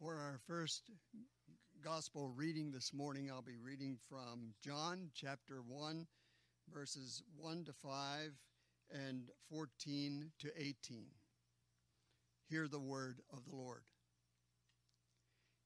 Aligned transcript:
For 0.00 0.14
our 0.14 0.40
first 0.46 0.90
gospel 1.84 2.30
reading 2.34 2.72
this 2.72 2.94
morning, 2.94 3.30
I'll 3.30 3.42
be 3.42 3.58
reading 3.62 3.98
from 4.08 4.54
John 4.64 5.10
chapter 5.14 5.60
1, 5.68 6.06
verses 6.72 7.22
1 7.36 7.64
to 7.66 7.74
5 7.74 8.30
and 8.92 9.24
14 9.50 10.30
to 10.38 10.48
18. 10.56 11.04
Hear 12.48 12.66
the 12.66 12.80
word 12.80 13.20
of 13.30 13.44
the 13.44 13.54
Lord. 13.54 13.82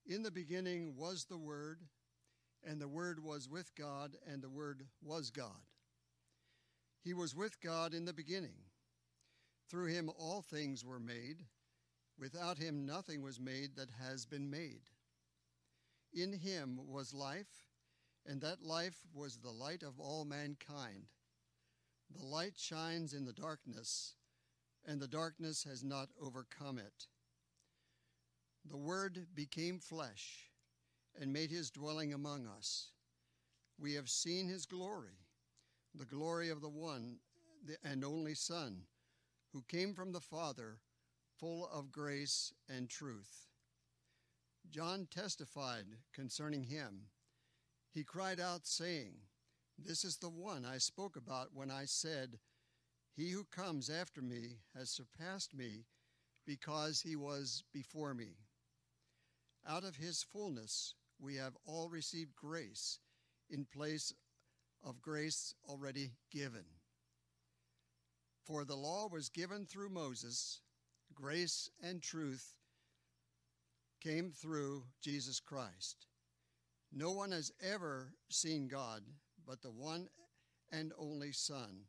In 0.04 0.24
the 0.24 0.32
beginning 0.32 0.96
was 0.96 1.26
the 1.26 1.38
Word, 1.38 1.82
and 2.64 2.80
the 2.80 2.88
Word 2.88 3.22
was 3.22 3.48
with 3.48 3.70
God, 3.76 4.16
and 4.26 4.42
the 4.42 4.50
Word 4.50 4.82
was 5.00 5.30
God. 5.30 5.62
He 7.04 7.14
was 7.14 7.36
with 7.36 7.60
God 7.60 7.94
in 7.94 8.04
the 8.04 8.12
beginning. 8.12 8.64
Through 9.70 9.92
him 9.92 10.10
all 10.18 10.42
things 10.42 10.84
were 10.84 10.98
made 10.98 11.44
Without 12.18 12.58
him, 12.58 12.86
nothing 12.86 13.22
was 13.22 13.40
made 13.40 13.76
that 13.76 13.90
has 14.00 14.24
been 14.24 14.48
made. 14.50 14.82
In 16.12 16.32
him 16.32 16.78
was 16.86 17.12
life, 17.12 17.68
and 18.24 18.40
that 18.40 18.62
life 18.62 18.98
was 19.12 19.36
the 19.36 19.50
light 19.50 19.82
of 19.82 19.98
all 19.98 20.24
mankind. 20.24 21.06
The 22.10 22.24
light 22.24 22.54
shines 22.56 23.12
in 23.12 23.24
the 23.24 23.32
darkness, 23.32 24.14
and 24.86 25.00
the 25.00 25.08
darkness 25.08 25.64
has 25.64 25.82
not 25.82 26.10
overcome 26.20 26.78
it. 26.78 27.06
The 28.64 28.76
Word 28.76 29.26
became 29.34 29.78
flesh 29.78 30.50
and 31.20 31.32
made 31.32 31.50
his 31.50 31.70
dwelling 31.70 32.12
among 32.12 32.46
us. 32.46 32.90
We 33.78 33.94
have 33.94 34.08
seen 34.08 34.48
his 34.48 34.66
glory, 34.66 35.18
the 35.94 36.04
glory 36.04 36.48
of 36.48 36.60
the 36.60 36.68
one 36.68 37.16
and 37.82 38.04
only 38.04 38.34
Son, 38.34 38.82
who 39.52 39.62
came 39.68 39.94
from 39.94 40.12
the 40.12 40.20
Father 40.20 40.78
full 41.38 41.68
of 41.72 41.92
grace 41.92 42.52
and 42.68 42.88
truth. 42.88 43.48
John 44.70 45.06
testified 45.10 45.86
concerning 46.12 46.64
him. 46.64 47.08
He 47.90 48.02
cried 48.02 48.40
out, 48.40 48.66
saying, 48.66 49.14
This 49.78 50.04
is 50.04 50.16
the 50.16 50.30
one 50.30 50.64
I 50.64 50.78
spoke 50.78 51.16
about 51.16 51.54
when 51.54 51.70
I 51.70 51.84
said, 51.84 52.38
He 53.14 53.30
who 53.30 53.44
comes 53.44 53.90
after 53.90 54.22
me 54.22 54.58
has 54.76 54.90
surpassed 54.90 55.54
me 55.54 55.84
because 56.46 57.00
he 57.00 57.16
was 57.16 57.62
before 57.72 58.14
me. 58.14 58.36
Out 59.66 59.84
of 59.84 59.96
his 59.96 60.22
fullness 60.22 60.94
we 61.18 61.36
have 61.36 61.56
all 61.64 61.88
received 61.88 62.34
grace 62.34 62.98
in 63.48 63.64
place 63.64 64.12
of 64.82 65.00
grace 65.00 65.54
already 65.68 66.12
given. 66.30 66.64
For 68.44 68.64
the 68.64 68.76
law 68.76 69.08
was 69.10 69.30
given 69.30 69.64
through 69.64 69.88
Moses 69.88 70.60
grace 71.14 71.70
and 71.82 72.02
truth 72.02 72.54
came 74.02 74.30
through 74.30 74.84
Jesus 75.00 75.40
Christ. 75.40 76.06
No 76.92 77.12
one 77.12 77.32
has 77.32 77.52
ever 77.62 78.12
seen 78.28 78.68
God 78.68 79.02
but 79.46 79.62
the 79.62 79.70
one 79.70 80.08
and 80.72 80.92
only 80.98 81.32
Son, 81.32 81.84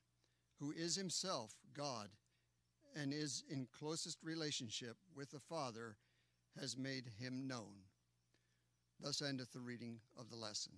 who 0.60 0.72
is 0.72 0.96
himself 0.96 1.54
God 1.76 2.10
and 2.96 3.14
is 3.14 3.44
in 3.50 3.68
closest 3.78 4.20
relationship 4.24 4.98
with 5.16 5.32
the 5.32 5.40
Father, 5.40 5.98
has 6.60 6.78
made 6.78 7.12
him 7.20 7.48
known. 7.48 7.84
Thus 9.00 9.22
endeth 9.22 9.52
the 9.52 9.60
reading 9.60 10.00
of 10.18 10.30
the 10.30 10.38
lesson. 10.38 10.74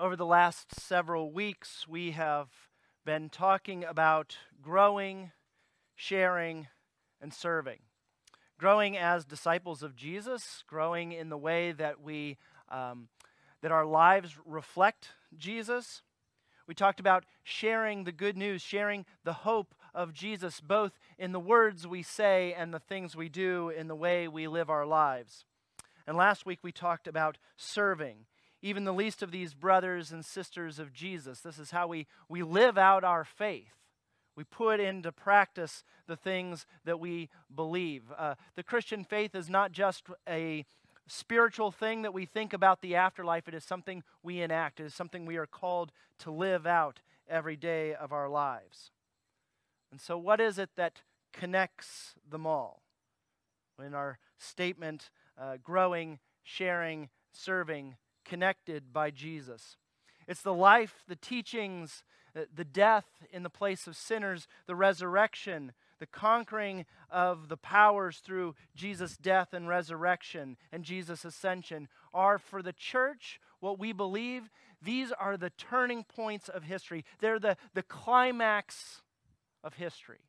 Over 0.00 0.14
the 0.14 0.24
last 0.24 0.78
several 0.78 1.32
weeks, 1.32 1.88
we 1.88 2.12
have 2.12 2.46
been 3.04 3.28
talking 3.28 3.82
about 3.82 4.36
growing, 4.62 5.32
sharing, 5.96 6.68
and 7.20 7.34
serving. 7.34 7.80
Growing 8.60 8.96
as 8.96 9.24
disciples 9.24 9.82
of 9.82 9.96
Jesus, 9.96 10.62
growing 10.68 11.10
in 11.10 11.30
the 11.30 11.36
way 11.36 11.72
that 11.72 12.00
we 12.00 12.38
um, 12.68 13.08
that 13.60 13.72
our 13.72 13.84
lives 13.84 14.36
reflect 14.46 15.08
Jesus. 15.36 16.02
We 16.68 16.76
talked 16.76 17.00
about 17.00 17.24
sharing 17.42 18.04
the 18.04 18.12
good 18.12 18.36
news, 18.36 18.62
sharing 18.62 19.04
the 19.24 19.32
hope 19.32 19.74
of 19.92 20.12
Jesus, 20.12 20.60
both 20.60 20.92
in 21.18 21.32
the 21.32 21.40
words 21.40 21.88
we 21.88 22.04
say 22.04 22.54
and 22.56 22.72
the 22.72 22.78
things 22.78 23.16
we 23.16 23.28
do, 23.28 23.68
in 23.70 23.88
the 23.88 23.96
way 23.96 24.28
we 24.28 24.46
live 24.46 24.70
our 24.70 24.86
lives. 24.86 25.44
And 26.06 26.16
last 26.16 26.46
week 26.46 26.60
we 26.62 26.70
talked 26.70 27.08
about 27.08 27.36
serving 27.56 28.26
even 28.62 28.84
the 28.84 28.92
least 28.92 29.22
of 29.22 29.30
these 29.30 29.54
brothers 29.54 30.10
and 30.12 30.24
sisters 30.24 30.78
of 30.78 30.92
Jesus. 30.92 31.40
This 31.40 31.58
is 31.58 31.70
how 31.70 31.86
we, 31.86 32.06
we 32.28 32.42
live 32.42 32.76
out 32.76 33.04
our 33.04 33.24
faith. 33.24 33.74
We 34.36 34.44
put 34.44 34.80
into 34.80 35.10
practice 35.10 35.84
the 36.06 36.16
things 36.16 36.66
that 36.84 37.00
we 37.00 37.28
believe. 37.54 38.04
Uh, 38.16 38.34
the 38.54 38.62
Christian 38.62 39.04
faith 39.04 39.34
is 39.34 39.50
not 39.50 39.72
just 39.72 40.04
a 40.28 40.64
spiritual 41.08 41.72
thing 41.72 42.02
that 42.02 42.14
we 42.14 42.26
think 42.26 42.52
about 42.52 42.80
the 42.80 42.94
afterlife, 42.94 43.48
it 43.48 43.54
is 43.54 43.64
something 43.64 44.04
we 44.22 44.40
enact, 44.40 44.78
it 44.78 44.84
is 44.84 44.94
something 44.94 45.26
we 45.26 45.36
are 45.36 45.46
called 45.46 45.90
to 46.20 46.30
live 46.30 46.66
out 46.66 47.00
every 47.28 47.56
day 47.56 47.94
of 47.94 48.12
our 48.12 48.28
lives. 48.28 48.90
And 49.90 50.00
so, 50.00 50.18
what 50.18 50.40
is 50.40 50.58
it 50.58 50.70
that 50.76 51.02
connects 51.32 52.14
them 52.28 52.46
all? 52.46 52.82
In 53.84 53.94
our 53.94 54.18
statement, 54.38 55.10
uh, 55.40 55.56
growing, 55.62 56.18
sharing, 56.42 57.08
serving, 57.32 57.96
connected 58.28 58.92
by 58.92 59.10
Jesus. 59.10 59.76
It's 60.26 60.42
the 60.42 60.54
life, 60.54 61.02
the 61.08 61.16
teachings, 61.16 62.04
uh, 62.36 62.42
the 62.54 62.64
death 62.64 63.06
in 63.32 63.42
the 63.42 63.50
place 63.50 63.86
of 63.86 63.96
sinners, 63.96 64.46
the 64.66 64.76
resurrection, 64.76 65.72
the 65.98 66.06
conquering 66.06 66.84
of 67.10 67.48
the 67.48 67.56
powers 67.56 68.18
through 68.18 68.54
Jesus' 68.76 69.16
death 69.16 69.52
and 69.52 69.66
resurrection 69.66 70.56
and 70.70 70.84
Jesus' 70.84 71.24
ascension 71.24 71.88
are 72.12 72.38
for 72.38 72.62
the 72.62 72.72
church 72.72 73.40
what 73.60 73.78
we 73.78 73.92
believe. 73.92 74.50
These 74.80 75.10
are 75.12 75.36
the 75.36 75.50
turning 75.50 76.04
points 76.04 76.48
of 76.48 76.64
history. 76.64 77.04
They're 77.20 77.40
the, 77.40 77.56
the 77.74 77.82
climax 77.82 79.02
of 79.64 79.74
history. 79.74 80.20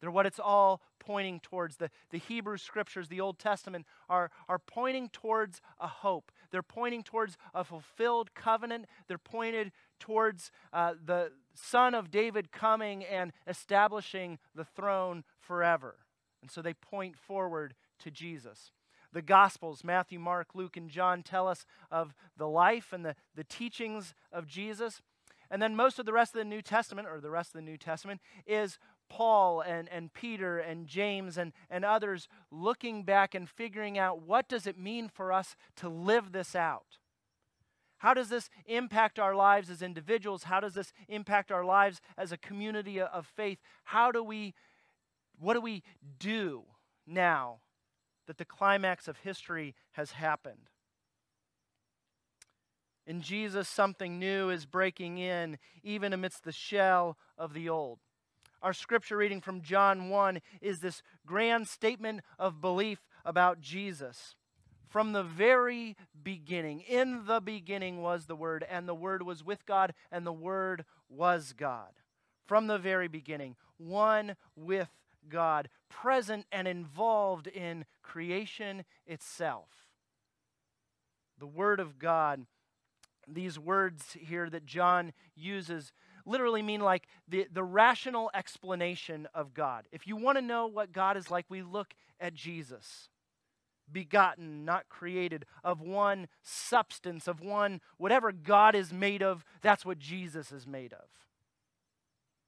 They're 0.00 0.10
what 0.10 0.26
it's 0.26 0.40
all 0.40 0.80
pointing 1.04 1.40
towards. 1.40 1.76
The, 1.76 1.90
the 2.10 2.18
Hebrew 2.18 2.56
scriptures, 2.56 3.08
the 3.08 3.20
Old 3.20 3.38
Testament, 3.38 3.86
are, 4.08 4.30
are 4.48 4.58
pointing 4.58 5.08
towards 5.08 5.60
a 5.80 5.88
hope. 5.88 6.30
They're 6.50 6.62
pointing 6.62 7.02
towards 7.02 7.36
a 7.54 7.64
fulfilled 7.64 8.34
covenant. 8.34 8.86
They're 9.08 9.18
pointed 9.18 9.72
towards 9.98 10.50
uh, 10.72 10.94
the 11.04 11.32
Son 11.54 11.94
of 11.94 12.10
David 12.10 12.52
coming 12.52 13.04
and 13.04 13.32
establishing 13.46 14.38
the 14.54 14.64
throne 14.64 15.24
forever. 15.40 15.96
And 16.40 16.50
so 16.50 16.62
they 16.62 16.74
point 16.74 17.16
forward 17.18 17.74
to 18.00 18.10
Jesus. 18.10 18.70
The 19.12 19.22
Gospels, 19.22 19.84
Matthew, 19.84 20.18
Mark, 20.18 20.54
Luke, 20.54 20.76
and 20.76 20.88
John, 20.88 21.22
tell 21.22 21.46
us 21.46 21.66
of 21.90 22.14
the 22.36 22.48
life 22.48 22.92
and 22.92 23.04
the, 23.04 23.14
the 23.34 23.44
teachings 23.44 24.14
of 24.32 24.46
Jesus. 24.46 25.02
And 25.50 25.60
then 25.60 25.76
most 25.76 25.98
of 25.98 26.06
the 26.06 26.14
rest 26.14 26.34
of 26.34 26.38
the 26.38 26.46
New 26.46 26.62
Testament, 26.62 27.06
or 27.06 27.20
the 27.20 27.28
rest 27.28 27.50
of 27.50 27.60
the 27.60 27.70
New 27.70 27.76
Testament, 27.76 28.22
is 28.46 28.78
Paul 29.12 29.60
and, 29.60 29.90
and 29.90 30.10
Peter 30.14 30.58
and 30.58 30.86
James 30.86 31.36
and, 31.36 31.52
and 31.68 31.84
others 31.84 32.28
looking 32.50 33.02
back 33.02 33.34
and 33.34 33.46
figuring 33.46 33.98
out 33.98 34.22
what 34.22 34.48
does 34.48 34.66
it 34.66 34.78
mean 34.78 35.10
for 35.10 35.34
us 35.34 35.54
to 35.76 35.88
live 35.90 36.32
this 36.32 36.56
out? 36.56 36.96
How 37.98 38.14
does 38.14 38.30
this 38.30 38.48
impact 38.64 39.18
our 39.18 39.34
lives 39.34 39.68
as 39.68 39.82
individuals? 39.82 40.44
How 40.44 40.60
does 40.60 40.72
this 40.72 40.94
impact 41.10 41.52
our 41.52 41.62
lives 41.62 42.00
as 42.16 42.32
a 42.32 42.38
community 42.38 43.02
of 43.02 43.26
faith? 43.26 43.58
How 43.84 44.10
do 44.12 44.24
we, 44.24 44.54
what 45.38 45.54
do 45.54 45.60
we 45.60 45.82
do 46.18 46.62
now 47.06 47.58
that 48.26 48.38
the 48.38 48.46
climax 48.46 49.08
of 49.08 49.18
history 49.18 49.74
has 49.92 50.12
happened? 50.12 50.70
In 53.06 53.20
Jesus, 53.20 53.68
something 53.68 54.18
new 54.18 54.48
is 54.48 54.64
breaking 54.64 55.18
in, 55.18 55.58
even 55.82 56.14
amidst 56.14 56.44
the 56.44 56.52
shell 56.52 57.18
of 57.36 57.52
the 57.52 57.68
old. 57.68 57.98
Our 58.62 58.72
scripture 58.72 59.16
reading 59.16 59.40
from 59.40 59.62
John 59.62 60.08
1 60.08 60.40
is 60.60 60.78
this 60.78 61.02
grand 61.26 61.66
statement 61.66 62.20
of 62.38 62.60
belief 62.60 63.00
about 63.24 63.60
Jesus. 63.60 64.36
From 64.88 65.12
the 65.12 65.24
very 65.24 65.96
beginning, 66.22 66.80
in 66.82 67.26
the 67.26 67.40
beginning 67.40 68.02
was 68.02 68.26
the 68.26 68.36
Word, 68.36 68.64
and 68.70 68.88
the 68.88 68.94
Word 68.94 69.22
was 69.22 69.42
with 69.42 69.66
God, 69.66 69.94
and 70.12 70.24
the 70.24 70.32
Word 70.32 70.84
was 71.08 71.54
God. 71.54 71.90
From 72.46 72.68
the 72.68 72.78
very 72.78 73.08
beginning, 73.08 73.56
one 73.78 74.36
with 74.54 74.90
God, 75.28 75.68
present 75.88 76.46
and 76.52 76.68
involved 76.68 77.48
in 77.48 77.84
creation 78.00 78.84
itself. 79.08 79.70
The 81.36 81.46
Word 81.48 81.80
of 81.80 81.98
God, 81.98 82.46
these 83.26 83.58
words 83.58 84.16
here 84.20 84.48
that 84.50 84.66
John 84.66 85.12
uses 85.34 85.92
literally 86.24 86.62
mean 86.62 86.80
like 86.80 87.06
the, 87.28 87.46
the 87.52 87.62
rational 87.62 88.30
explanation 88.34 89.28
of 89.34 89.54
God. 89.54 89.86
If 89.92 90.06
you 90.06 90.16
want 90.16 90.38
to 90.38 90.42
know 90.42 90.66
what 90.66 90.92
God 90.92 91.16
is 91.16 91.30
like, 91.30 91.46
we 91.48 91.62
look 91.62 91.94
at 92.20 92.34
Jesus. 92.34 93.08
Begotten, 93.90 94.64
not 94.64 94.88
created, 94.88 95.44
of 95.62 95.80
one 95.80 96.28
substance, 96.42 97.28
of 97.28 97.40
one, 97.40 97.80
whatever 97.98 98.32
God 98.32 98.74
is 98.74 98.92
made 98.92 99.22
of, 99.22 99.44
that's 99.60 99.84
what 99.84 99.98
Jesus 99.98 100.52
is 100.52 100.66
made 100.66 100.92
of. 100.92 101.08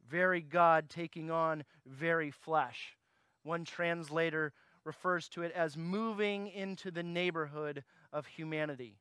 very 0.09 0.41
God 0.41 0.89
taking 0.89 1.31
on 1.31 1.65
very 1.87 2.31
flesh. 2.31 2.97
One 3.43 3.65
translator 3.65 4.53
refers 4.85 5.29
to 5.31 5.43
it 5.43 5.53
as 5.53 5.77
moving 5.77 6.47
into 6.49 6.91
the 6.91 7.03
neighborhood 7.03 7.85
of 8.13 8.27
humanity. 8.27 8.99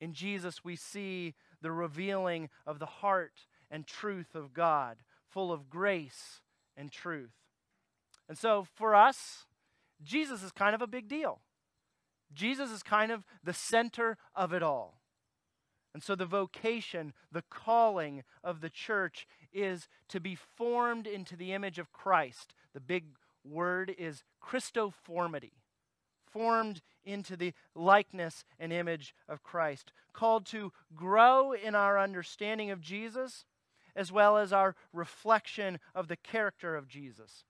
In 0.00 0.12
Jesus, 0.12 0.64
we 0.64 0.76
see 0.76 1.34
the 1.60 1.72
revealing 1.72 2.50
of 2.66 2.78
the 2.78 2.86
heart 2.86 3.46
and 3.70 3.86
truth 3.86 4.34
of 4.34 4.52
God, 4.52 4.98
full 5.28 5.52
of 5.52 5.70
grace 5.70 6.40
and 6.76 6.90
truth. 6.90 7.34
And 8.28 8.36
so 8.36 8.66
for 8.74 8.94
us, 8.94 9.46
Jesus 10.02 10.42
is 10.42 10.52
kind 10.52 10.74
of 10.74 10.82
a 10.82 10.86
big 10.86 11.08
deal. 11.08 11.40
Jesus 12.32 12.70
is 12.70 12.82
kind 12.82 13.10
of 13.10 13.24
the 13.42 13.54
center 13.54 14.16
of 14.34 14.52
it 14.52 14.62
all. 14.62 15.00
And 15.94 16.02
so 16.02 16.14
the 16.14 16.26
vocation, 16.26 17.14
the 17.32 17.42
calling 17.50 18.22
of 18.44 18.60
the 18.60 18.70
church 18.70 19.26
is 19.52 19.88
to 20.08 20.20
be 20.20 20.34
formed 20.34 21.06
into 21.06 21.34
the 21.34 21.52
image 21.52 21.78
of 21.78 21.92
Christ. 21.92 22.54
The 22.74 22.80
big 22.80 23.06
word 23.42 23.94
is 23.98 24.22
Christoformity, 24.42 25.52
formed 26.30 26.82
into 27.04 27.36
the 27.36 27.54
likeness 27.74 28.44
and 28.60 28.72
image 28.72 29.14
of 29.28 29.42
Christ, 29.42 29.92
called 30.12 30.44
to 30.46 30.72
grow 30.94 31.52
in 31.52 31.74
our 31.74 31.98
understanding 31.98 32.70
of 32.70 32.82
Jesus 32.82 33.46
as 33.98 34.10
well 34.10 34.38
as 34.38 34.52
our 34.52 34.74
reflection 34.92 35.78
of 35.94 36.08
the 36.08 36.16
character 36.16 36.74
of 36.74 36.88
Jesus, 36.88 37.44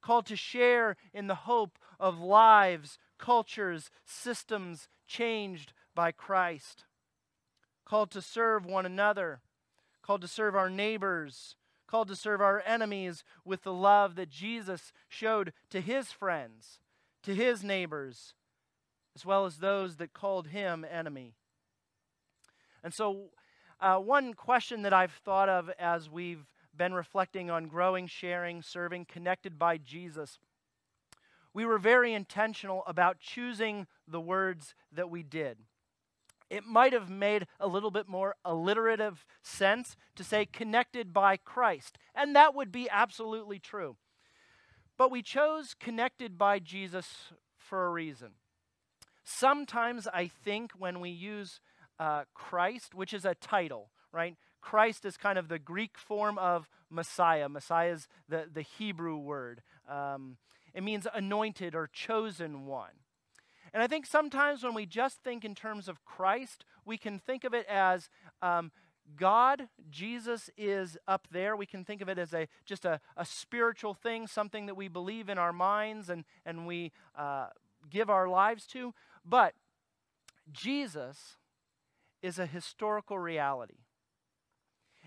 called 0.00 0.26
to 0.26 0.36
share 0.36 0.96
in 1.12 1.28
the 1.28 1.34
hope 1.34 1.78
of 2.00 2.18
lives, 2.18 2.98
cultures, 3.18 3.90
systems 4.04 4.88
changed 5.06 5.72
by 5.94 6.10
Christ, 6.10 6.84
called 7.84 8.10
to 8.10 8.22
serve 8.22 8.66
one 8.66 8.86
another, 8.86 9.40
called 10.02 10.22
to 10.22 10.28
serve 10.28 10.56
our 10.56 10.70
neighbors. 10.70 11.54
Called 11.88 12.08
to 12.08 12.16
serve 12.16 12.40
our 12.40 12.64
enemies 12.66 13.22
with 13.44 13.62
the 13.62 13.72
love 13.72 14.16
that 14.16 14.28
Jesus 14.28 14.92
showed 15.08 15.52
to 15.70 15.80
his 15.80 16.10
friends, 16.10 16.80
to 17.22 17.32
his 17.32 17.62
neighbors, 17.62 18.34
as 19.14 19.24
well 19.24 19.46
as 19.46 19.58
those 19.58 19.94
that 19.98 20.12
called 20.12 20.48
him 20.48 20.84
enemy. 20.84 21.34
And 22.82 22.92
so, 22.92 23.30
uh, 23.80 23.98
one 23.98 24.34
question 24.34 24.82
that 24.82 24.92
I've 24.92 25.12
thought 25.12 25.48
of 25.48 25.70
as 25.78 26.10
we've 26.10 26.46
been 26.76 26.94
reflecting 26.94 27.50
on 27.50 27.66
growing, 27.66 28.06
sharing, 28.06 28.62
serving, 28.62 29.06
connected 29.06 29.58
by 29.58 29.78
Jesus, 29.78 30.38
we 31.54 31.64
were 31.64 31.78
very 31.78 32.12
intentional 32.12 32.82
about 32.86 33.18
choosing 33.18 33.86
the 34.06 34.20
words 34.20 34.74
that 34.92 35.10
we 35.10 35.22
did 35.22 35.58
it 36.50 36.64
might 36.64 36.92
have 36.92 37.10
made 37.10 37.46
a 37.58 37.66
little 37.66 37.90
bit 37.90 38.08
more 38.08 38.36
alliterative 38.44 39.26
sense 39.42 39.96
to 40.14 40.24
say 40.24 40.46
connected 40.46 41.12
by 41.12 41.36
Christ. 41.36 41.98
And 42.14 42.36
that 42.36 42.54
would 42.54 42.70
be 42.70 42.88
absolutely 42.88 43.58
true. 43.58 43.96
But 44.96 45.10
we 45.10 45.22
chose 45.22 45.74
connected 45.78 46.38
by 46.38 46.58
Jesus 46.58 47.32
for 47.58 47.86
a 47.86 47.90
reason. 47.90 48.32
Sometimes 49.24 50.06
I 50.06 50.28
think 50.28 50.72
when 50.78 51.00
we 51.00 51.10
use 51.10 51.60
uh, 51.98 52.24
Christ, 52.34 52.94
which 52.94 53.12
is 53.12 53.24
a 53.24 53.34
title, 53.34 53.90
right? 54.12 54.36
Christ 54.60 55.04
is 55.04 55.16
kind 55.16 55.38
of 55.38 55.48
the 55.48 55.58
Greek 55.58 55.96
form 55.96 56.38
of 56.38 56.68
Messiah. 56.90 57.48
Messiah 57.48 57.92
is 57.92 58.08
the, 58.28 58.46
the 58.52 58.62
Hebrew 58.62 59.16
word. 59.16 59.62
Um, 59.88 60.36
it 60.74 60.82
means 60.82 61.06
anointed 61.14 61.74
or 61.74 61.88
chosen 61.92 62.66
one. 62.66 62.90
And 63.72 63.82
I 63.82 63.86
think 63.86 64.06
sometimes 64.06 64.62
when 64.62 64.74
we 64.74 64.86
just 64.86 65.22
think 65.22 65.44
in 65.44 65.54
terms 65.54 65.88
of 65.88 66.04
Christ, 66.04 66.64
we 66.84 66.96
can 66.96 67.18
think 67.18 67.44
of 67.44 67.54
it 67.54 67.66
as 67.68 68.08
um, 68.42 68.70
God, 69.16 69.68
Jesus 69.90 70.50
is 70.56 70.98
up 71.06 71.28
there. 71.30 71.56
We 71.56 71.66
can 71.66 71.84
think 71.84 72.00
of 72.00 72.08
it 72.08 72.18
as 72.18 72.34
a 72.34 72.48
just 72.64 72.84
a, 72.84 73.00
a 73.16 73.24
spiritual 73.24 73.94
thing, 73.94 74.26
something 74.26 74.66
that 74.66 74.74
we 74.74 74.88
believe 74.88 75.28
in 75.28 75.38
our 75.38 75.52
minds 75.52 76.08
and, 76.08 76.24
and 76.44 76.66
we 76.66 76.92
uh, 77.16 77.48
give 77.88 78.10
our 78.10 78.28
lives 78.28 78.66
to. 78.68 78.94
But 79.24 79.54
Jesus 80.52 81.36
is 82.26 82.38
a 82.38 82.46
historical 82.46 83.18
reality. 83.18 83.84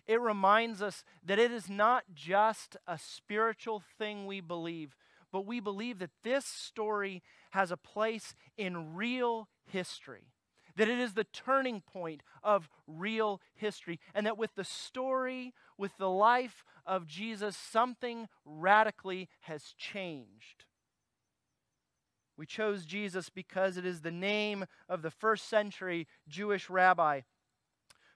It 0.07 0.19
reminds 0.19 0.81
us 0.81 1.03
that 1.23 1.37
it 1.37 1.51
is 1.51 1.69
not 1.69 2.03
just 2.15 2.77
a 2.87 2.97
spiritual 2.97 3.83
thing 3.99 4.25
we 4.25 4.41
believe, 4.41 4.95
but 5.31 5.45
we 5.45 5.59
believe 5.59 5.99
that 5.99 6.09
this 6.23 6.45
story 6.45 7.21
has 7.51 7.69
a 7.69 7.77
place 7.77 8.33
in 8.57 8.95
real 8.95 9.47
history. 9.65 10.33
That 10.75 10.87
it 10.87 10.97
is 10.97 11.13
the 11.13 11.25
turning 11.25 11.81
point 11.81 12.23
of 12.41 12.69
real 12.87 13.41
history. 13.53 13.99
And 14.15 14.25
that 14.25 14.37
with 14.37 14.55
the 14.55 14.63
story, 14.63 15.53
with 15.77 15.91
the 15.97 16.09
life 16.09 16.63
of 16.85 17.05
Jesus, 17.05 17.55
something 17.55 18.27
radically 18.45 19.29
has 19.41 19.73
changed. 19.77 20.65
We 22.39 22.45
chose 22.45 22.85
Jesus 22.85 23.27
because 23.27 23.75
it 23.75 23.85
is 23.85 23.99
the 23.99 24.11
name 24.11 24.63
of 24.87 25.01
the 25.01 25.11
first 25.11 25.49
century 25.49 26.07
Jewish 26.25 26.69
rabbi 26.69 27.21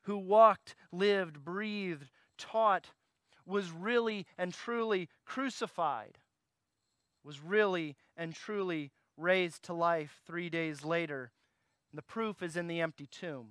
who 0.04 0.18
walked, 0.18 0.76
lived, 0.94 1.44
breathed, 1.44 2.10
taught, 2.38 2.92
was 3.46 3.70
really 3.70 4.26
and 4.38 4.54
truly 4.54 5.10
crucified 5.26 6.20
was 7.22 7.42
really 7.42 7.98
and 8.16 8.34
truly 8.34 8.92
raised 9.18 9.64
to 9.64 9.74
life 9.74 10.22
three 10.26 10.50
days 10.50 10.86
later. 10.86 11.32
And 11.92 11.98
the 11.98 12.04
proof 12.04 12.42
is 12.42 12.56
in 12.56 12.68
the 12.68 12.80
empty 12.80 13.08
tomb. 13.08 13.50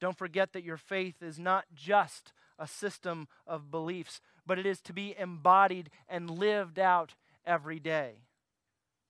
Don't 0.00 0.18
forget 0.18 0.52
that 0.54 0.64
your 0.64 0.76
faith 0.76 1.22
is 1.22 1.38
not 1.38 1.66
just 1.72 2.32
a 2.58 2.66
system 2.66 3.28
of 3.46 3.70
beliefs, 3.70 4.20
but 4.44 4.58
it 4.58 4.66
is 4.66 4.80
to 4.82 4.92
be 4.92 5.14
embodied 5.16 5.88
and 6.08 6.28
lived 6.28 6.80
out 6.80 7.14
every 7.46 7.78
day. 7.78 8.22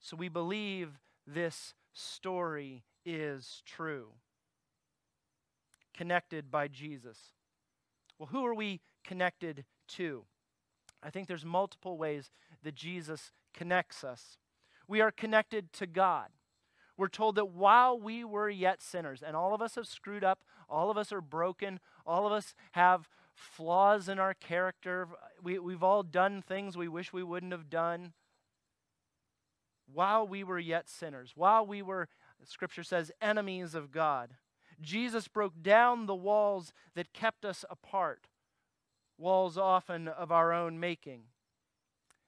So 0.01 0.17
we 0.17 0.29
believe 0.29 0.99
this 1.27 1.75
story 1.93 2.85
is 3.05 3.63
true. 3.67 4.09
Connected 5.95 6.51
by 6.51 6.69
Jesus. 6.69 7.19
Well, 8.19 8.29
who 8.33 8.45
are 8.47 8.55
we 8.55 8.81
connected 9.05 9.65
to? 9.89 10.25
I 11.03 11.11
think 11.11 11.29
there's 11.29 11.45
multiple 11.45 11.97
ways 11.99 12.31
that 12.63 12.75
Jesus 12.75 13.33
connects 13.55 14.05
us. 14.05 14.39
We 14.89 15.01
are 15.01 15.11
connected 15.11 15.73
to 15.75 15.87
God. 15.87 16.29
We're 16.97 17.09
told 17.09 17.37
that 17.37 17.51
while 17.51 17.99
we 17.99 18.25
were 18.25 18.51
yet 18.51 18.83
sinners, 18.83 19.23
and 19.27 19.35
all 19.35 19.55
of 19.55 19.63
us 19.63 19.77
have 19.77 19.87
screwed 19.87 20.25
up, 20.25 20.45
all 20.69 20.91
of 20.91 20.99
us 20.99 21.13
are 21.13 21.23
broken, 21.23 21.81
all 22.07 22.27
of 22.27 22.33
us 22.33 22.55
have 22.73 23.09
flaws 23.35 24.09
in 24.09 24.19
our 24.19 24.35
character, 24.35 25.09
we, 25.43 25.59
we've 25.59 25.83
all 25.83 26.03
done 26.03 26.43
things 26.43 26.77
we 26.77 26.89
wish 26.89 27.13
we 27.13 27.23
wouldn't 27.23 27.53
have 27.53 27.71
done. 27.71 28.13
While 29.93 30.27
we 30.27 30.45
were 30.45 30.59
yet 30.59 30.89
sinners, 30.89 31.33
while 31.35 31.67
we 31.67 31.83
were, 31.83 32.09
Scripture 32.45 32.83
says, 32.83 33.11
enemies 33.21 33.75
of 33.75 33.91
God, 33.91 34.31
Jesus 34.81 35.29
broke 35.29 35.63
down 35.63 36.07
the 36.07 36.15
walls 36.15 36.73
that 36.95 37.13
kept 37.13 37.45
us 37.45 37.65
apart 37.69 38.29
walls 39.21 39.59
often 39.59 40.09
of 40.09 40.33
our 40.33 40.53
own 40.53 40.81
making. 40.81 41.23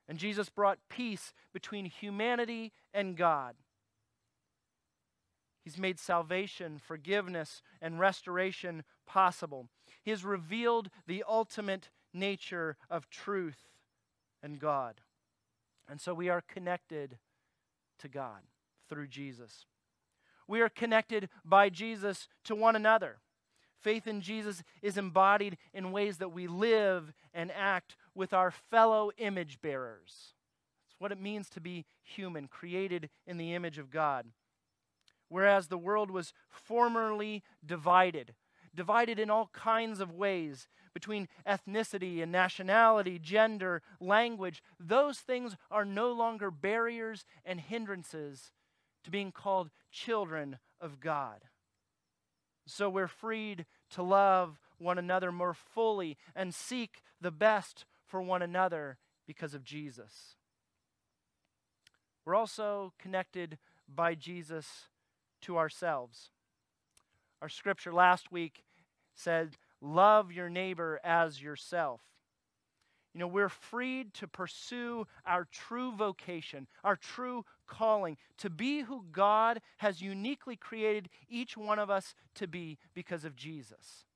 And 0.08 0.18
Jesus 0.18 0.48
brought 0.50 0.78
peace 0.88 1.32
between 1.52 1.86
humanity 1.86 2.72
and 2.92 3.16
God. 3.16 3.54
He's 5.64 5.78
made 5.78 5.98
salvation, 5.98 6.80
forgiveness, 6.84 7.62
and 7.80 7.98
restoration 7.98 8.82
possible. 9.06 9.68
He 10.02 10.10
has 10.10 10.24
revealed 10.24 10.90
the 11.06 11.24
ultimate 11.26 11.88
nature 12.12 12.76
of 12.90 13.08
truth 13.08 13.68
and 14.42 14.58
God. 14.58 15.00
And 15.88 16.00
so 16.00 16.12
we 16.14 16.28
are 16.28 16.42
connected 16.42 17.18
to 18.02 18.08
God 18.08 18.42
through 18.88 19.08
Jesus. 19.08 19.66
We 20.46 20.60
are 20.60 20.68
connected 20.68 21.28
by 21.44 21.70
Jesus 21.70 22.28
to 22.44 22.54
one 22.54 22.76
another. 22.76 23.18
Faith 23.80 24.06
in 24.06 24.20
Jesus 24.20 24.62
is 24.80 24.96
embodied 24.96 25.56
in 25.74 25.92
ways 25.92 26.18
that 26.18 26.32
we 26.32 26.46
live 26.46 27.12
and 27.34 27.50
act 27.50 27.96
with 28.14 28.32
our 28.32 28.50
fellow 28.50 29.10
image 29.18 29.60
bearers. 29.60 30.34
It's 30.86 31.00
what 31.00 31.12
it 31.12 31.20
means 31.20 31.48
to 31.50 31.60
be 31.60 31.84
human, 32.02 32.46
created 32.46 33.10
in 33.26 33.38
the 33.38 33.54
image 33.54 33.78
of 33.78 33.90
God. 33.90 34.26
Whereas 35.28 35.68
the 35.68 35.78
world 35.78 36.10
was 36.10 36.32
formerly 36.50 37.42
divided, 37.64 38.34
divided 38.74 39.18
in 39.18 39.30
all 39.30 39.50
kinds 39.52 40.00
of 40.00 40.12
ways 40.12 40.68
between 40.94 41.28
ethnicity 41.46 42.22
and 42.22 42.30
nationality, 42.30 43.18
gender, 43.18 43.82
language, 44.00 44.62
those 44.78 45.18
things 45.18 45.56
are 45.70 45.84
no 45.84 46.12
longer 46.12 46.50
barriers 46.50 47.24
and 47.44 47.60
hindrances 47.60 48.50
to 49.04 49.10
being 49.10 49.32
called 49.32 49.70
children 49.90 50.58
of 50.80 51.00
God. 51.00 51.40
So 52.66 52.88
we're 52.88 53.08
freed 53.08 53.66
to 53.90 54.02
love 54.02 54.58
one 54.78 54.98
another 54.98 55.32
more 55.32 55.54
fully 55.54 56.16
and 56.34 56.54
seek 56.54 57.02
the 57.20 57.30
best 57.30 57.84
for 58.06 58.20
one 58.20 58.42
another 58.42 58.98
because 59.26 59.54
of 59.54 59.64
Jesus. 59.64 60.36
We're 62.24 62.34
also 62.34 62.92
connected 62.98 63.58
by 63.88 64.14
Jesus 64.14 64.88
to 65.42 65.58
ourselves. 65.58 66.30
Our 67.42 67.48
scripture 67.48 67.92
last 67.92 68.30
week 68.30 68.62
said, 69.14 69.56
Love 69.80 70.30
your 70.30 70.48
neighbor 70.48 71.00
as 71.02 71.42
yourself. 71.42 72.00
You 73.12 73.18
know, 73.18 73.26
we're 73.26 73.48
freed 73.48 74.14
to 74.14 74.28
pursue 74.28 75.06
our 75.26 75.46
true 75.50 75.92
vocation, 75.92 76.68
our 76.84 76.94
true 76.94 77.44
calling, 77.66 78.16
to 78.38 78.48
be 78.48 78.82
who 78.82 79.04
God 79.10 79.60
has 79.78 80.00
uniquely 80.00 80.54
created 80.54 81.08
each 81.28 81.56
one 81.56 81.80
of 81.80 81.90
us 81.90 82.14
to 82.36 82.46
be 82.46 82.78
because 82.94 83.24
of 83.24 83.34
Jesus. 83.34 84.06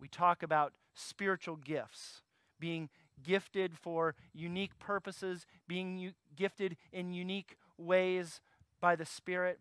We 0.00 0.06
talk 0.06 0.44
about 0.44 0.72
spiritual 0.94 1.56
gifts, 1.56 2.22
being 2.60 2.88
gifted 3.22 3.76
for 3.76 4.14
unique 4.32 4.78
purposes, 4.78 5.44
being 5.66 5.98
u- 5.98 6.12
gifted 6.36 6.76
in 6.92 7.12
unique 7.12 7.56
ways 7.76 8.40
by 8.80 8.96
the 8.96 9.06
Spirit. 9.06 9.58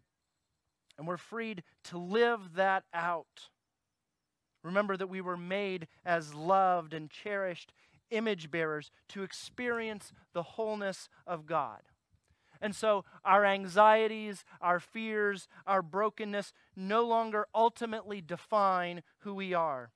And 1.02 1.08
we're 1.08 1.18
freed 1.18 1.64
to 1.86 1.98
live 1.98 2.54
that 2.58 2.84
out. 2.94 3.50
Remember 4.64 4.96
that 4.96 5.10
we 5.10 5.20
were 5.20 5.36
made 5.36 5.88
as 6.06 6.36
loved 6.36 6.94
and 6.94 7.10
cherished 7.10 7.74
image 8.12 8.52
bearers 8.52 8.92
to 9.10 9.24
experience 9.24 10.14
the 10.34 10.44
wholeness 10.44 11.10
of 11.26 11.48
God. 11.48 11.80
And 12.62 12.76
so 12.76 13.04
our 13.26 13.44
anxieties, 13.44 14.46
our 14.62 14.80
fears, 14.80 15.48
our 15.66 15.82
brokenness 15.82 16.54
no 16.76 17.04
longer 17.04 17.48
ultimately 17.56 18.22
define 18.22 19.02
who 19.22 19.34
we 19.34 19.56
are. 19.56 19.90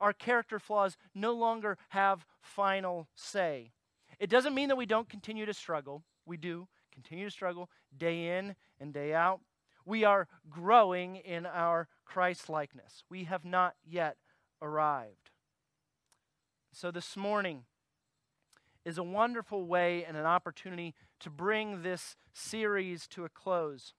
Our 0.00 0.14
character 0.14 0.58
flaws 0.58 0.96
no 1.14 1.34
longer 1.34 1.76
have 1.90 2.24
final 2.40 3.08
say. 3.14 3.72
It 4.18 4.30
doesn't 4.30 4.54
mean 4.54 4.68
that 4.68 4.76
we 4.76 4.86
don't 4.86 5.10
continue 5.10 5.44
to 5.44 5.52
struggle. 5.52 6.02
We 6.24 6.38
do 6.38 6.66
continue 6.94 7.26
to 7.26 7.30
struggle 7.30 7.68
day 7.94 8.38
in 8.38 8.56
and 8.80 8.94
day 8.94 9.12
out. 9.12 9.42
We 9.90 10.04
are 10.04 10.28
growing 10.48 11.16
in 11.16 11.46
our 11.46 11.88
Christ 12.04 12.48
likeness. 12.48 13.02
We 13.10 13.24
have 13.24 13.44
not 13.44 13.74
yet 13.84 14.18
arrived. 14.62 15.30
So, 16.70 16.92
this 16.92 17.16
morning 17.16 17.64
is 18.84 18.98
a 18.98 19.02
wonderful 19.02 19.66
way 19.66 20.04
and 20.04 20.16
an 20.16 20.26
opportunity 20.26 20.94
to 21.18 21.28
bring 21.28 21.82
this 21.82 22.14
series 22.32 23.08
to 23.08 23.24
a 23.24 23.28
close. 23.28 23.94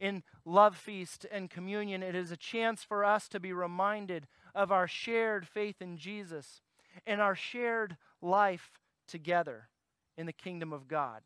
In 0.00 0.22
Love 0.46 0.78
Feast 0.78 1.26
and 1.30 1.50
Communion, 1.50 2.02
it 2.02 2.14
is 2.14 2.30
a 2.30 2.36
chance 2.38 2.82
for 2.82 3.04
us 3.04 3.28
to 3.28 3.38
be 3.38 3.52
reminded 3.52 4.26
of 4.54 4.72
our 4.72 4.88
shared 4.88 5.46
faith 5.46 5.82
in 5.82 5.98
Jesus 5.98 6.62
and 7.06 7.20
our 7.20 7.34
shared 7.34 7.98
life 8.22 8.80
together 9.06 9.68
in 10.16 10.24
the 10.24 10.32
kingdom 10.32 10.72
of 10.72 10.88
God. 10.88 11.20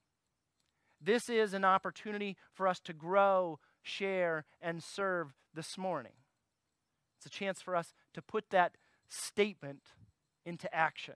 This 1.00 1.28
is 1.28 1.55
an 1.55 1.64
opportunity 1.64 2.37
for 2.52 2.66
us 2.66 2.81
to 2.81 2.93
grow, 2.93 3.59
share, 3.87 4.45
and 4.61 4.83
serve 4.83 5.28
this 5.55 5.78
morning. 5.78 6.12
It's 7.19 7.26
a 7.26 7.31
chance 7.31 7.62
for 7.62 7.76
us 7.76 7.95
to 8.14 8.23
put 8.23 8.50
that 8.50 8.73
statement 9.09 9.81
into 10.45 10.73
action. 10.75 11.14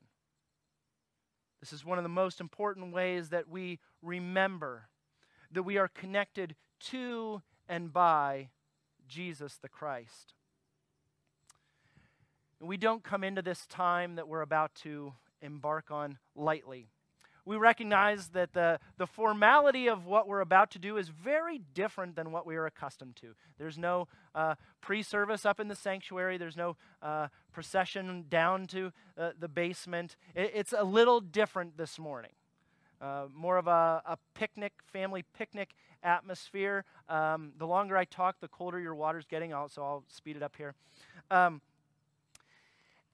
This 1.61 1.73
is 1.73 1.85
one 1.85 1.99
of 1.99 2.05
the 2.05 2.09
most 2.09 2.41
important 2.41 2.95
ways 2.95 3.29
that 3.31 3.49
we 3.49 3.81
remember 4.03 4.89
that 5.53 5.65
we 5.65 5.77
are 5.77 5.89
connected 5.89 6.55
to 6.79 7.43
and 7.69 7.93
by 7.93 8.51
Jesus 9.09 9.59
the 9.61 9.69
Christ. 9.69 10.35
We 12.61 12.77
don't 12.77 13.03
come 13.03 13.25
into 13.25 13.43
this 13.43 13.67
time 13.67 14.15
that 14.15 14.29
we're 14.29 14.43
about 14.43 14.75
to 14.77 15.15
embark 15.43 15.91
on 15.91 16.19
lightly 16.37 16.89
we 17.45 17.57
recognize 17.57 18.29
that 18.29 18.53
the, 18.53 18.79
the 18.99 19.07
formality 19.07 19.89
of 19.89 20.07
what 20.07 20.29
we're 20.29 20.41
about 20.41 20.71
to 20.73 20.79
do 20.79 20.97
is 20.97 21.09
very 21.09 21.61
different 21.75 22.17
than 22.17 22.33
what 22.33 22.47
we 22.47 22.57
are 22.57 22.67
accustomed 22.67 23.17
to. 23.17 23.35
There's 23.59 23.79
no 23.79 24.09
uh, 24.35 24.55
pre 24.81 25.03
service 25.03 25.45
up 25.45 25.61
in 25.61 25.69
the 25.69 25.75
sanctuary, 25.75 26.39
there's 26.39 26.57
no 26.57 26.77
uh, 27.03 27.29
procession 27.53 28.27
down 28.29 28.67
to 28.69 28.93
uh, 29.19 29.31
the 29.39 29.49
basement. 29.49 30.17
It, 30.35 30.53
it's 30.55 30.75
a 30.77 30.85
little 30.85 31.21
different 31.21 31.77
this 31.77 31.99
morning. 31.99 32.33
Uh, 33.01 33.27
more 33.35 33.57
of 33.57 33.67
a, 33.67 34.03
a, 34.05 34.19
picnic, 34.35 34.75
family 34.93 35.25
picnic 35.35 35.71
atmosphere. 36.03 36.85
Um, 37.09 37.53
the 37.59 37.67
longer 37.67 37.97
I 37.97 38.05
talk, 38.05 38.41
the 38.41 38.49
colder 38.49 38.79
your 38.79 38.95
water's 38.95 39.25
getting, 39.25 39.55
I'll, 39.55 39.71
so 39.71 39.83
I'll 39.83 40.05
speed 40.09 40.37
it 40.37 40.43
up 40.43 40.55
here. 40.57 40.75
Um, 41.31 41.63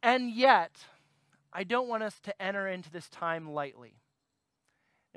and 0.03 0.29
yet, 0.29 0.73
I 1.53 1.63
don't 1.63 1.89
want 1.89 2.03
us 2.03 2.19
to 2.25 2.43
enter 2.43 2.67
into 2.67 2.91
this 2.91 3.09
time 3.09 3.49
lightly. 3.49 3.95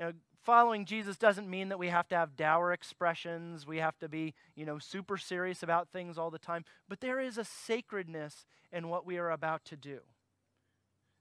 You 0.00 0.06
know, 0.06 0.12
following 0.42 0.86
Jesus 0.86 1.18
doesn't 1.18 1.48
mean 1.48 1.68
that 1.68 1.78
we 1.78 1.88
have 1.88 2.08
to 2.08 2.16
have 2.16 2.34
dour 2.34 2.72
expressions, 2.72 3.66
we 3.66 3.76
have 3.76 3.98
to 3.98 4.08
be, 4.08 4.32
you 4.56 4.64
know, 4.64 4.78
super 4.78 5.18
serious 5.18 5.62
about 5.62 5.90
things 5.90 6.16
all 6.16 6.30
the 6.30 6.38
time, 6.38 6.64
but 6.88 7.00
there 7.00 7.20
is 7.20 7.36
a 7.36 7.44
sacredness 7.44 8.46
in 8.72 8.88
what 8.88 9.04
we 9.04 9.18
are 9.18 9.30
about 9.30 9.62
to 9.66 9.76
do. 9.76 9.98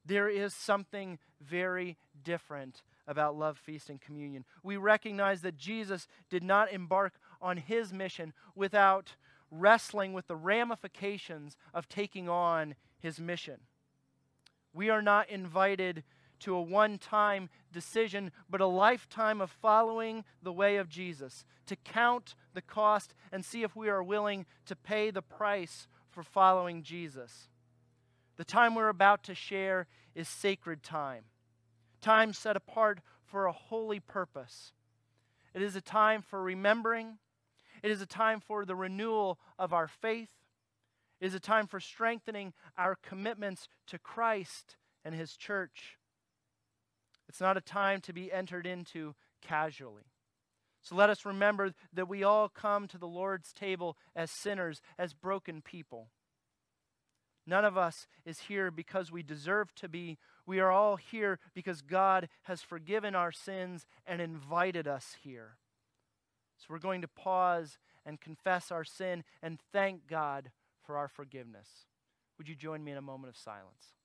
There 0.05 0.29
is 0.29 0.53
something 0.53 1.19
very 1.41 1.97
different 2.23 2.81
about 3.05 3.37
love, 3.37 3.57
feast, 3.57 3.89
and 3.89 3.99
communion. 3.99 4.45
We 4.63 4.77
recognize 4.77 5.41
that 5.41 5.57
Jesus 5.57 6.07
did 6.29 6.43
not 6.43 6.71
embark 6.71 7.15
on 7.41 7.57
his 7.57 7.91
mission 7.91 8.31
without 8.55 9.15
wrestling 9.51 10.13
with 10.13 10.27
the 10.27 10.37
ramifications 10.37 11.57
of 11.73 11.89
taking 11.89 12.29
on 12.29 12.75
his 12.97 13.19
mission. 13.19 13.57
We 14.73 14.89
are 14.89 15.01
not 15.01 15.29
invited 15.29 16.03
to 16.39 16.55
a 16.55 16.61
one 16.61 16.97
time 16.97 17.49
decision, 17.71 18.31
but 18.49 18.61
a 18.61 18.65
lifetime 18.65 19.41
of 19.41 19.51
following 19.51 20.23
the 20.41 20.53
way 20.53 20.77
of 20.77 20.89
Jesus, 20.89 21.45
to 21.65 21.75
count 21.75 22.35
the 22.53 22.61
cost 22.61 23.13
and 23.31 23.43
see 23.43 23.63
if 23.63 23.75
we 23.75 23.89
are 23.89 24.03
willing 24.03 24.45
to 24.65 24.75
pay 24.75 25.11
the 25.11 25.21
price 25.21 25.87
for 26.09 26.23
following 26.23 26.83
Jesus. 26.83 27.49
The 28.37 28.45
time 28.45 28.73
we're 28.73 28.89
about 28.89 29.23
to 29.23 29.35
share 29.35 29.87
is 30.15 30.27
sacred 30.27 30.81
time, 30.81 31.25
time 32.01 32.33
set 32.33 32.55
apart 32.55 32.99
for 33.25 33.45
a 33.45 33.51
holy 33.51 33.99
purpose. 33.99 34.73
It 35.53 35.61
is 35.61 35.75
a 35.75 35.81
time 35.81 36.21
for 36.21 36.41
remembering, 36.41 37.17
it 37.83 37.91
is 37.91 38.01
a 38.01 38.05
time 38.05 38.39
for 38.39 38.65
the 38.65 38.75
renewal 38.75 39.39
of 39.57 39.73
our 39.73 39.87
faith. 39.87 40.31
It 41.19 41.25
is 41.27 41.33
a 41.33 41.39
time 41.39 41.67
for 41.67 41.79
strengthening 41.79 42.53
our 42.77 42.95
commitments 42.95 43.67
to 43.87 43.99
Christ 43.99 44.77
and 45.03 45.13
His 45.13 45.35
church. 45.35 45.97
It's 47.29 47.39
not 47.39 47.57
a 47.57 47.61
time 47.61 48.01
to 48.01 48.13
be 48.13 48.33
entered 48.33 48.65
into 48.65 49.13
casually. 49.41 50.11
So 50.81 50.95
let 50.95 51.11
us 51.11 51.25
remember 51.25 51.73
that 51.93 52.09
we 52.09 52.23
all 52.23 52.49
come 52.49 52.87
to 52.87 52.97
the 52.97 53.07
Lord's 53.07 53.53
table 53.53 53.95
as 54.15 54.31
sinners, 54.31 54.81
as 54.97 55.13
broken 55.13 55.61
people. 55.61 56.09
None 57.45 57.65
of 57.65 57.77
us 57.77 58.07
is 58.25 58.41
here 58.41 58.71
because 58.71 59.11
we 59.11 59.23
deserve 59.23 59.73
to 59.75 59.87
be. 59.87 60.17
We 60.45 60.59
are 60.59 60.71
all 60.71 60.95
here 60.95 61.39
because 61.53 61.81
God 61.81 62.29
has 62.43 62.61
forgiven 62.61 63.15
our 63.15 63.31
sins 63.31 63.85
and 64.05 64.21
invited 64.21 64.87
us 64.87 65.15
here. 65.21 65.57
So 66.57 66.65
we're 66.69 66.79
going 66.79 67.01
to 67.01 67.07
pause 67.07 67.77
and 68.05 68.19
confess 68.19 68.71
our 68.71 68.83
sin 68.83 69.23
and 69.41 69.59
thank 69.71 70.07
God 70.07 70.51
for 70.81 70.97
our 70.97 71.07
forgiveness. 71.07 71.67
Would 72.37 72.49
you 72.49 72.55
join 72.55 72.83
me 72.83 72.91
in 72.91 72.97
a 72.97 73.01
moment 73.01 73.29
of 73.29 73.37
silence? 73.37 73.98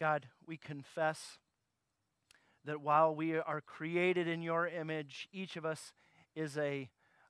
God, 0.00 0.28
we 0.46 0.56
confess 0.56 1.38
that 2.64 2.80
while 2.80 3.14
we 3.14 3.36
are 3.36 3.60
created 3.60 4.26
in 4.26 4.40
your 4.40 4.66
image, 4.66 5.28
each 5.30 5.56
of 5.56 5.66
us 5.66 5.92
is 6.34 6.56
a, 6.56 6.88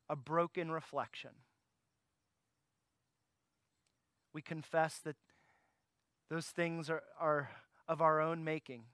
a 0.08 0.14
broken 0.14 0.70
reflection. 0.70 1.30
We 4.32 4.40
confess 4.40 4.98
that 5.04 5.16
those 6.30 6.46
things 6.46 6.88
are, 6.88 7.02
are 7.18 7.50
of 7.88 8.00
our 8.00 8.20
own 8.20 8.44
making, 8.44 8.84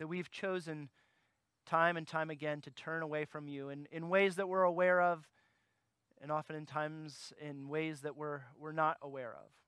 that 0.00 0.08
we've 0.08 0.30
chosen 0.32 0.88
time 1.64 1.96
and 1.96 2.08
time 2.08 2.28
again 2.28 2.60
to 2.62 2.72
turn 2.72 3.02
away 3.02 3.24
from 3.24 3.46
you 3.46 3.68
in, 3.68 3.86
in 3.92 4.08
ways 4.08 4.34
that 4.34 4.48
we're 4.48 4.64
aware 4.64 5.00
of, 5.00 5.28
and 6.20 6.32
often 6.32 6.56
in 6.56 6.66
times 6.66 7.32
in 7.40 7.68
ways 7.68 8.00
that 8.00 8.16
we're, 8.16 8.40
we're 8.58 8.72
not 8.72 8.96
aware 9.00 9.32
of. 9.32 9.61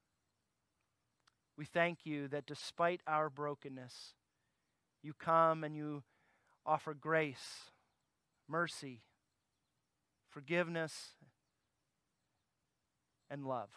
We 1.57 1.65
thank 1.65 2.05
you 2.05 2.29
that 2.29 2.47
despite 2.47 3.01
our 3.07 3.31
brokenness, 3.31 4.15
you 5.03 5.13
come 5.13 5.63
and 5.63 5.77
you 5.77 6.03
offer 6.67 6.95
grace, 6.95 7.71
mercy, 8.49 9.03
forgiveness, 10.31 11.15
and 13.31 13.45
love. 13.45 13.71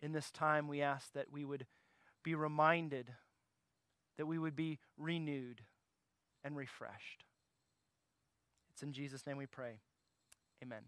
In 0.00 0.12
this 0.12 0.30
time, 0.30 0.66
we 0.66 0.80
ask 0.80 1.12
that 1.12 1.30
we 1.30 1.44
would 1.44 1.66
be 2.22 2.34
reminded, 2.34 3.12
that 4.16 4.26
we 4.26 4.38
would 4.38 4.56
be 4.56 4.78
renewed 4.96 5.60
and 6.42 6.56
refreshed. 6.56 7.24
It's 8.72 8.82
in 8.82 8.92
Jesus' 8.92 9.26
name 9.26 9.36
we 9.36 9.46
pray. 9.46 9.80
Amen. 10.62 10.84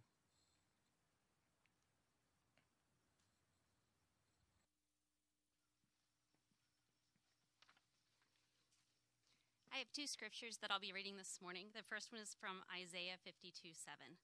I 9.73 9.81
have 9.81 9.89
two 9.97 10.05
scriptures 10.05 10.61
that 10.61 10.69
I'll 10.69 10.85
be 10.85 10.93
reading 10.93 11.17
this 11.17 11.41
morning. 11.41 11.73
The 11.73 11.81
first 11.81 12.13
one 12.13 12.21
is 12.21 12.37
from 12.37 12.61
Isaiah 12.69 13.17
52 13.25 13.73
7. 13.73 14.21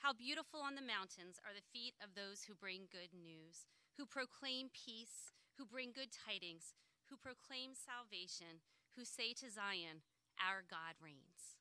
How 0.00 0.16
beautiful 0.16 0.64
on 0.64 0.80
the 0.80 0.88
mountains 0.96 1.36
are 1.44 1.52
the 1.52 1.68
feet 1.76 1.92
of 2.00 2.16
those 2.16 2.48
who 2.48 2.56
bring 2.56 2.88
good 2.88 3.12
news, 3.12 3.68
who 4.00 4.08
proclaim 4.08 4.72
peace, 4.72 5.36
who 5.60 5.68
bring 5.68 5.92
good 5.92 6.08
tidings, 6.08 6.72
who 7.12 7.20
proclaim 7.20 7.76
salvation, 7.76 8.64
who 8.96 9.04
say 9.04 9.36
to 9.36 9.52
Zion, 9.52 10.00
Our 10.40 10.64
God 10.64 10.96
reigns. 11.04 11.60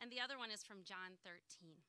And 0.00 0.08
the 0.08 0.24
other 0.24 0.40
one 0.40 0.48
is 0.48 0.64
from 0.64 0.80
John 0.80 1.20
13. 1.20 1.84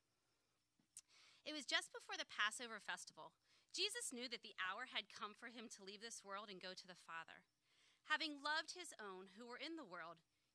It 1.48 1.56
was 1.56 1.64
just 1.64 1.96
before 1.96 2.20
the 2.20 2.28
Passover 2.28 2.76
festival. 2.76 3.32
Jesus 3.72 4.12
knew 4.12 4.28
that 4.28 4.44
the 4.44 4.52
hour 4.60 4.92
had 4.92 5.08
come 5.08 5.32
for 5.32 5.48
him 5.48 5.64
to 5.72 5.84
leave 5.88 6.04
this 6.04 6.20
world 6.20 6.52
and 6.52 6.60
go 6.60 6.76
to 6.76 6.84
the 6.84 7.00
Father. 7.08 7.40
Having 8.12 8.44
loved 8.44 8.76
his 8.76 8.92
own 9.00 9.32
who 9.40 9.48
were 9.48 9.60
in 9.60 9.80
the 9.80 9.88
world, 9.88 10.20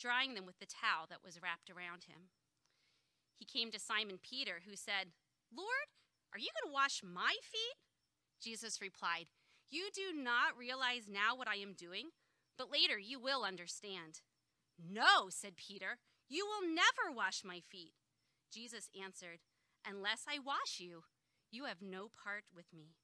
drying 0.00 0.34
them 0.34 0.46
with 0.46 0.58
the 0.58 0.66
towel 0.66 1.06
that 1.08 1.22
was 1.24 1.42
wrapped 1.42 1.68
around 1.68 2.04
him. 2.04 2.32
He 3.36 3.44
came 3.44 3.70
to 3.70 3.78
Simon 3.78 4.18
Peter, 4.18 4.62
who 4.66 4.74
said, 4.74 5.12
Lord, 5.54 5.92
are 6.32 6.38
you 6.38 6.48
going 6.56 6.70
to 6.70 6.74
wash 6.74 7.02
my 7.04 7.36
feet? 7.42 7.78
Jesus 8.40 8.80
replied, 8.80 9.26
You 9.70 9.88
do 9.94 10.16
not 10.16 10.56
realize 10.58 11.04
now 11.08 11.36
what 11.36 11.48
I 11.48 11.56
am 11.56 11.74
doing, 11.74 12.10
but 12.56 12.72
later 12.72 12.98
you 12.98 13.20
will 13.20 13.44
understand. 13.44 14.20
No, 14.78 15.28
said 15.28 15.56
Peter, 15.56 15.98
you 16.28 16.46
will 16.46 16.66
never 16.66 17.14
wash 17.14 17.42
my 17.44 17.60
feet. 17.60 17.92
Jesus 18.52 18.88
answered, 18.94 19.40
Unless 19.86 20.24
I 20.28 20.38
wash 20.38 20.78
you, 20.78 21.02
you 21.50 21.64
have 21.64 21.82
no 21.82 22.08
part 22.08 22.44
with 22.54 22.66
me. 22.72 22.94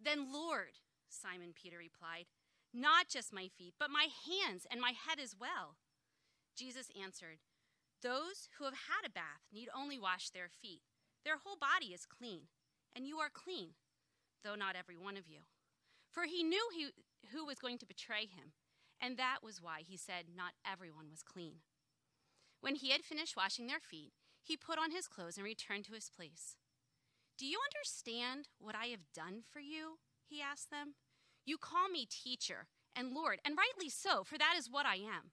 Then, 0.00 0.32
Lord, 0.32 0.78
Simon 1.08 1.52
Peter 1.54 1.78
replied, 1.78 2.26
Not 2.72 3.08
just 3.08 3.32
my 3.32 3.48
feet, 3.48 3.74
but 3.78 3.90
my 3.90 4.08
hands 4.26 4.66
and 4.70 4.80
my 4.80 4.92
head 4.92 5.18
as 5.22 5.34
well. 5.38 5.76
Jesus 6.56 6.90
answered, 7.00 7.38
Those 8.02 8.48
who 8.58 8.64
have 8.64 8.88
had 8.88 9.06
a 9.06 9.10
bath 9.10 9.46
need 9.52 9.68
only 9.74 9.98
wash 9.98 10.30
their 10.30 10.48
feet. 10.48 10.82
Their 11.24 11.38
whole 11.38 11.56
body 11.56 11.94
is 11.94 12.06
clean, 12.06 12.48
and 12.94 13.06
you 13.06 13.18
are 13.18 13.30
clean, 13.32 13.70
though 14.44 14.54
not 14.54 14.76
every 14.76 14.96
one 14.96 15.16
of 15.16 15.28
you. 15.28 15.40
For 16.10 16.24
he 16.24 16.42
knew 16.42 16.68
he, 16.74 16.90
who 17.32 17.46
was 17.46 17.58
going 17.58 17.78
to 17.78 17.86
betray 17.86 18.22
him, 18.22 18.52
and 19.00 19.16
that 19.16 19.38
was 19.42 19.62
why 19.62 19.80
he 19.86 19.96
said 19.96 20.26
not 20.34 20.52
everyone 20.70 21.10
was 21.10 21.22
clean. 21.22 21.62
When 22.60 22.74
he 22.76 22.90
had 22.90 23.02
finished 23.02 23.36
washing 23.36 23.66
their 23.66 23.80
feet, 23.80 24.12
he 24.42 24.56
put 24.56 24.78
on 24.78 24.90
his 24.90 25.08
clothes 25.08 25.36
and 25.36 25.44
returned 25.44 25.84
to 25.86 25.94
his 25.94 26.10
place. 26.10 26.56
Do 27.38 27.46
you 27.46 27.58
understand 27.72 28.48
what 28.58 28.74
I 28.74 28.86
have 28.86 29.12
done 29.14 29.42
for 29.50 29.60
you? 29.60 29.98
He 30.28 30.40
asked 30.40 30.70
them. 30.70 30.94
You 31.44 31.58
call 31.58 31.88
me 31.88 32.06
teacher 32.06 32.68
and 32.94 33.12
Lord, 33.12 33.40
and 33.44 33.56
rightly 33.56 33.88
so, 33.88 34.22
for 34.22 34.38
that 34.38 34.54
is 34.56 34.70
what 34.70 34.86
I 34.86 34.96
am. 34.96 35.32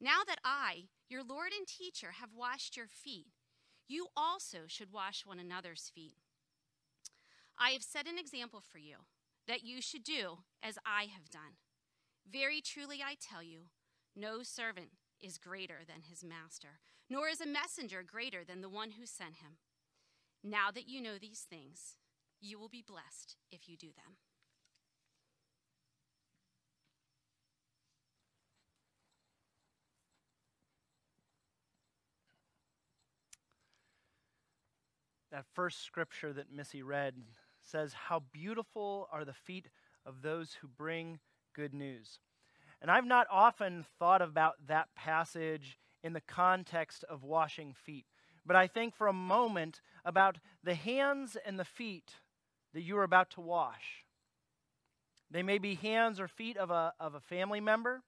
Now 0.00 0.20
that 0.26 0.40
I, 0.44 0.88
your 1.08 1.22
Lord 1.22 1.52
and 1.56 1.66
teacher, 1.66 2.12
have 2.20 2.30
washed 2.34 2.76
your 2.76 2.88
feet, 2.88 3.28
you 3.88 4.08
also 4.16 4.60
should 4.66 4.92
wash 4.92 5.26
one 5.26 5.38
another's 5.38 5.90
feet. 5.94 6.16
I 7.58 7.70
have 7.70 7.82
set 7.82 8.06
an 8.06 8.18
example 8.18 8.60
for 8.60 8.78
you 8.78 8.96
that 9.46 9.62
you 9.62 9.80
should 9.80 10.02
do 10.02 10.38
as 10.62 10.78
I 10.84 11.04
have 11.04 11.30
done. 11.30 11.58
Very 12.30 12.60
truly 12.60 13.00
I 13.02 13.16
tell 13.20 13.42
you, 13.42 13.66
no 14.16 14.42
servant 14.42 14.88
is 15.20 15.38
greater 15.38 15.80
than 15.86 16.02
his 16.08 16.24
master, 16.24 16.80
nor 17.08 17.28
is 17.28 17.40
a 17.40 17.46
messenger 17.46 18.02
greater 18.02 18.44
than 18.44 18.60
the 18.60 18.68
one 18.68 18.92
who 18.92 19.06
sent 19.06 19.36
him. 19.36 19.58
Now 20.42 20.70
that 20.74 20.88
you 20.88 21.00
know 21.00 21.18
these 21.18 21.46
things, 21.48 21.96
you 22.40 22.58
will 22.58 22.68
be 22.68 22.84
blessed 22.86 23.36
if 23.50 23.68
you 23.68 23.76
do 23.76 23.88
them. 23.88 24.16
That 35.34 35.44
first 35.52 35.82
scripture 35.82 36.32
that 36.32 36.52
Missy 36.52 36.80
read 36.84 37.14
says, 37.60 37.92
How 37.92 38.22
beautiful 38.32 39.08
are 39.10 39.24
the 39.24 39.32
feet 39.32 39.66
of 40.06 40.22
those 40.22 40.54
who 40.54 40.68
bring 40.68 41.18
good 41.56 41.74
news. 41.74 42.20
And 42.80 42.88
I've 42.88 43.04
not 43.04 43.26
often 43.28 43.84
thought 43.98 44.22
about 44.22 44.54
that 44.68 44.94
passage 44.94 45.76
in 46.04 46.12
the 46.12 46.20
context 46.20 47.02
of 47.10 47.24
washing 47.24 47.72
feet, 47.72 48.06
but 48.46 48.54
I 48.54 48.68
think 48.68 48.94
for 48.94 49.08
a 49.08 49.12
moment 49.12 49.80
about 50.04 50.38
the 50.62 50.76
hands 50.76 51.36
and 51.44 51.58
the 51.58 51.64
feet 51.64 52.12
that 52.72 52.82
you 52.82 52.96
are 52.98 53.02
about 53.02 53.30
to 53.30 53.40
wash. 53.40 54.04
They 55.32 55.42
may 55.42 55.58
be 55.58 55.74
hands 55.74 56.20
or 56.20 56.28
feet 56.28 56.56
of 56.56 56.70
a, 56.70 56.92
of 57.00 57.16
a 57.16 57.20
family 57.20 57.60
member. 57.60 58.04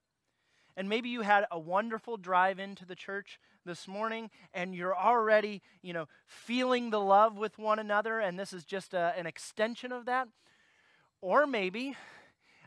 And 0.77 0.89
maybe 0.89 1.09
you 1.09 1.23
had 1.23 1.47
a 1.51 1.59
wonderful 1.59 2.17
drive 2.17 2.59
into 2.59 2.85
the 2.85 2.95
church 2.95 3.41
this 3.65 3.89
morning 3.89 4.31
and 4.53 4.75
you're 4.75 4.97
already, 4.97 5.63
you 5.83 5.93
know, 5.93 6.07
feeling 6.27 6.91
the 6.91 7.01
love 7.01 7.37
with 7.37 7.59
one 7.59 7.79
another, 7.79 8.21
and 8.21 8.39
this 8.39 8.53
is 8.53 8.65
just 8.65 8.95
a, 8.95 9.15
an 9.17 9.27
extension 9.27 9.91
of 9.91 10.05
that. 10.07 10.29
Or 11.23 11.47
maybe 11.47 11.97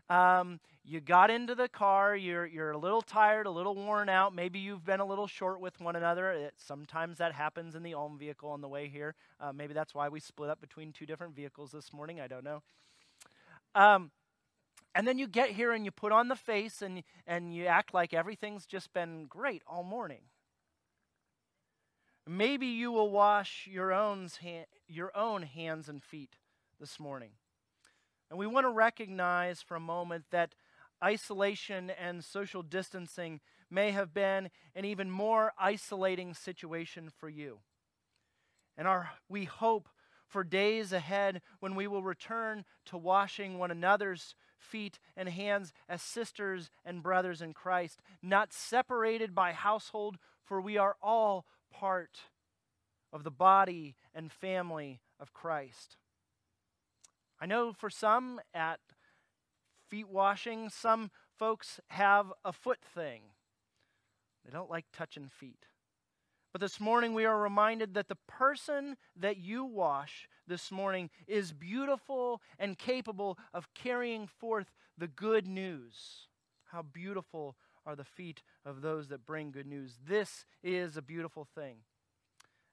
um, 0.09 0.59
you 0.83 0.99
got 0.99 1.29
into 1.29 1.53
the 1.53 1.69
car, 1.69 2.15
you're, 2.15 2.47
you're 2.47 2.71
a 2.71 2.77
little 2.77 3.03
tired, 3.03 3.45
a 3.45 3.51
little 3.51 3.75
worn 3.75 4.09
out. 4.09 4.33
Maybe 4.33 4.57
you've 4.57 4.83
been 4.83 4.99
a 4.99 5.05
little 5.05 5.27
short 5.27 5.61
with 5.61 5.79
one 5.79 5.95
another. 5.95 6.31
It, 6.31 6.53
sometimes 6.57 7.19
that 7.19 7.33
happens 7.33 7.75
in 7.75 7.83
the 7.83 7.93
Ulm 7.93 8.17
vehicle 8.17 8.49
on 8.49 8.61
the 8.61 8.67
way 8.67 8.87
here. 8.87 9.13
Uh, 9.39 9.53
maybe 9.53 9.73
that's 9.75 9.93
why 9.93 10.09
we 10.09 10.19
split 10.19 10.49
up 10.49 10.59
between 10.59 10.91
two 10.91 11.05
different 11.05 11.35
vehicles 11.35 11.71
this 11.71 11.93
morning. 11.93 12.19
I 12.19 12.27
don't 12.27 12.43
know. 12.43 12.63
Um, 13.75 14.09
and 14.95 15.07
then 15.07 15.17
you 15.17 15.27
get 15.27 15.51
here 15.51 15.71
and 15.71 15.85
you 15.85 15.91
put 15.91 16.11
on 16.11 16.27
the 16.27 16.35
face 16.35 16.81
and, 16.81 17.03
and 17.27 17.53
you 17.53 17.65
act 17.65 17.93
like 17.93 18.13
everything's 18.13 18.65
just 18.65 18.91
been 18.93 19.25
great 19.25 19.61
all 19.67 19.83
morning. 19.83 20.21
Maybe 22.27 22.67
you 22.67 22.91
will 22.91 23.09
wash 23.09 23.67
your 23.71 23.91
own, 23.91 24.29
your 24.87 25.15
own 25.15 25.43
hands 25.43 25.89
and 25.89 26.01
feet 26.01 26.37
this 26.79 26.99
morning. 26.99 27.31
And 28.29 28.37
we 28.37 28.47
want 28.47 28.65
to 28.65 28.71
recognize 28.71 29.61
for 29.61 29.75
a 29.75 29.79
moment 29.79 30.25
that 30.31 30.53
isolation 31.03 31.89
and 31.89 32.23
social 32.23 32.61
distancing 32.61 33.39
may 33.71 33.91
have 33.91 34.13
been 34.13 34.49
an 34.75 34.85
even 34.85 35.09
more 35.09 35.53
isolating 35.57 36.33
situation 36.33 37.09
for 37.09 37.29
you. 37.29 37.59
And 38.77 38.87
our, 38.87 39.11
we 39.27 39.45
hope 39.45 39.89
for 40.27 40.43
days 40.43 40.93
ahead 40.93 41.41
when 41.59 41.75
we 41.75 41.87
will 41.87 42.03
return 42.03 42.63
to 42.85 42.97
washing 42.97 43.57
one 43.57 43.71
another's 43.71 44.35
feet 44.59 44.99
and 45.15 45.29
hands 45.29 45.73
as 45.87 46.01
sisters 46.01 46.69
and 46.85 47.01
brothers 47.01 47.41
in 47.41 47.53
Christ, 47.53 48.01
not 48.21 48.53
separated 48.53 49.33
by 49.33 49.53
household, 49.53 50.17
for 50.43 50.61
we 50.61 50.77
are 50.77 50.95
all 51.01 51.45
part 51.71 52.19
of 53.11 53.23
the 53.23 53.31
body 53.31 53.95
and 54.13 54.31
family 54.31 55.01
of 55.19 55.33
Christ. 55.33 55.97
I 57.39 57.45
know 57.45 57.73
for 57.73 57.89
some 57.89 58.39
at 58.53 58.79
feet 59.87 60.09
washing, 60.09 60.69
some 60.69 61.09
folks 61.37 61.79
have 61.87 62.33
a 62.43 62.51
foot 62.51 62.79
thing. 62.83 63.21
They 64.45 64.51
don't 64.51 64.69
like 64.69 64.85
touching 64.91 65.29
feet. 65.29 65.65
But 66.51 66.61
this 66.61 66.79
morning 66.79 67.13
we 67.13 67.25
are 67.25 67.39
reminded 67.39 67.93
that 67.93 68.07
the 68.07 68.17
person 68.27 68.97
that 69.15 69.37
you 69.37 69.63
wash 69.63 70.27
this 70.47 70.71
morning 70.71 71.11
is 71.27 71.53
beautiful 71.53 72.41
and 72.57 72.77
capable 72.77 73.37
of 73.53 73.73
carrying 73.75 74.25
forth 74.25 74.71
the 74.97 75.07
good 75.07 75.45
news. 75.45 76.27
How 76.65 76.81
beautiful 76.81 77.55
are 77.85 77.95
the 77.95 78.03
feet 78.03 78.41
of 78.65 78.81
those 78.81 79.07
that 79.09 79.25
bring 79.25 79.51
good 79.51 79.67
news. 79.67 79.97
This 80.07 80.45
is 80.63 80.97
a 80.97 81.01
beautiful 81.01 81.45
thing. 81.55 81.77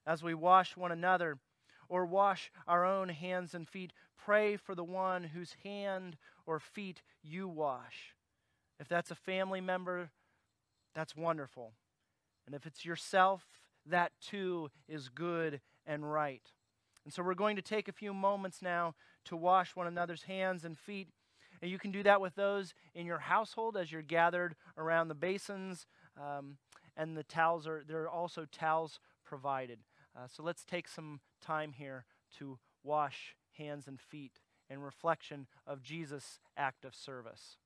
As 0.05 0.23
we 0.23 0.33
wash 0.33 0.75
one 0.75 0.91
another 0.91 1.37
or 1.87 2.05
wash 2.05 2.51
our 2.67 2.85
own 2.85 3.09
hands 3.09 3.53
and 3.53 3.67
feet, 3.67 3.93
pray 4.17 4.57
for 4.57 4.75
the 4.75 4.83
one 4.83 5.23
whose 5.23 5.55
hand 5.63 6.17
or 6.45 6.59
feet 6.59 7.01
you 7.23 7.47
wash. 7.47 8.15
If 8.79 8.87
that's 8.87 9.11
a 9.11 9.15
family 9.15 9.61
member, 9.61 10.09
that's 10.93 11.15
wonderful. 11.15 11.73
And 12.45 12.55
if 12.55 12.65
it's 12.65 12.85
yourself, 12.85 13.56
that 13.89 14.11
too 14.21 14.69
is 14.87 15.09
good 15.09 15.61
and 15.85 16.11
right. 16.11 16.41
And 17.03 17.13
so 17.13 17.23
we're 17.23 17.35
going 17.35 17.55
to 17.55 17.61
take 17.61 17.87
a 17.87 17.93
few 17.93 18.13
moments 18.13 18.61
now 18.61 18.95
to 19.25 19.35
wash 19.35 19.75
one 19.75 19.87
another's 19.87 20.23
hands 20.23 20.65
and 20.65 20.77
feet. 20.77 21.07
And 21.61 21.71
you 21.71 21.79
can 21.79 21.91
do 21.91 22.03
that 22.03 22.21
with 22.21 22.35
those 22.35 22.73
in 22.93 23.05
your 23.05 23.19
household 23.19 23.77
as 23.77 23.91
you're 23.91 24.01
gathered 24.01 24.55
around 24.77 25.07
the 25.07 25.15
basins. 25.15 25.85
Um, 26.19 26.57
and 26.95 27.15
the 27.15 27.23
towels 27.23 27.67
are, 27.67 27.83
there 27.87 28.03
are 28.03 28.09
also 28.09 28.45
towels 28.51 28.99
provided. 29.23 29.79
Uh, 30.15 30.27
so 30.27 30.43
let's 30.43 30.65
take 30.65 30.87
some 30.87 31.19
time 31.41 31.73
here 31.73 32.05
to 32.39 32.59
wash 32.83 33.35
hands 33.57 33.87
and 33.87 33.99
feet 33.99 34.41
in 34.69 34.81
reflection 34.81 35.47
of 35.65 35.81
Jesus' 35.81 36.39
act 36.57 36.83
of 36.85 36.93
service. 36.93 37.57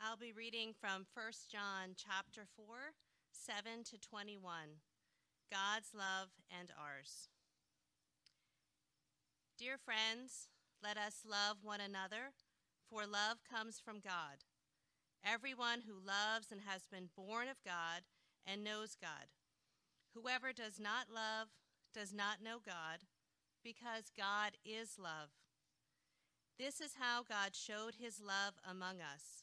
I'll 0.00 0.16
be 0.16 0.32
reading 0.32 0.74
from 0.78 1.06
1 1.12 1.50
John 1.50 1.96
chapter 1.96 2.46
4, 2.54 2.94
7 3.32 3.82
to 3.90 3.98
21. 3.98 4.78
God's 5.50 5.90
love 5.92 6.28
and 6.56 6.70
ours. 6.78 7.26
Dear 9.58 9.74
friends, 9.76 10.50
let 10.80 10.96
us 10.96 11.26
love 11.26 11.58
one 11.64 11.80
another, 11.80 12.30
for 12.88 13.10
love 13.10 13.38
comes 13.42 13.80
from 13.84 13.98
God. 13.98 14.46
Everyone 15.26 15.82
who 15.82 15.98
loves 15.98 16.52
and 16.52 16.60
has 16.64 16.86
been 16.86 17.10
born 17.16 17.48
of 17.48 17.64
God 17.64 18.06
and 18.46 18.62
knows 18.62 18.94
God. 18.94 19.34
Whoever 20.14 20.52
does 20.52 20.78
not 20.78 21.06
love 21.12 21.48
does 21.92 22.14
not 22.14 22.38
know 22.40 22.58
God, 22.64 23.02
because 23.64 24.12
God 24.16 24.52
is 24.64 24.94
love. 24.96 25.34
This 26.56 26.80
is 26.80 26.94
how 27.00 27.24
God 27.28 27.56
showed 27.56 27.96
his 27.98 28.20
love 28.20 28.54
among 28.62 29.02
us. 29.02 29.42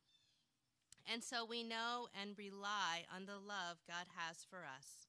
And 1.11 1.23
so 1.23 1.45
we 1.45 1.63
know 1.63 2.07
and 2.19 2.37
rely 2.37 3.05
on 3.13 3.25
the 3.25 3.39
love 3.39 3.77
God 3.87 4.07
has 4.15 4.45
for 4.49 4.59
us. 4.59 5.07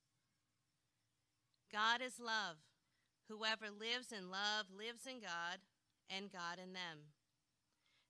God 1.73 2.01
is 2.03 2.21
love. 2.21 2.57
Whoever 3.29 3.67
lives 3.71 4.13
in 4.13 4.31
love 4.31 4.67
lives 4.77 5.07
in 5.07 5.21
God, 5.21 5.61
and 6.11 6.31
God 6.31 6.59
in 6.63 6.75
them. 6.75 7.13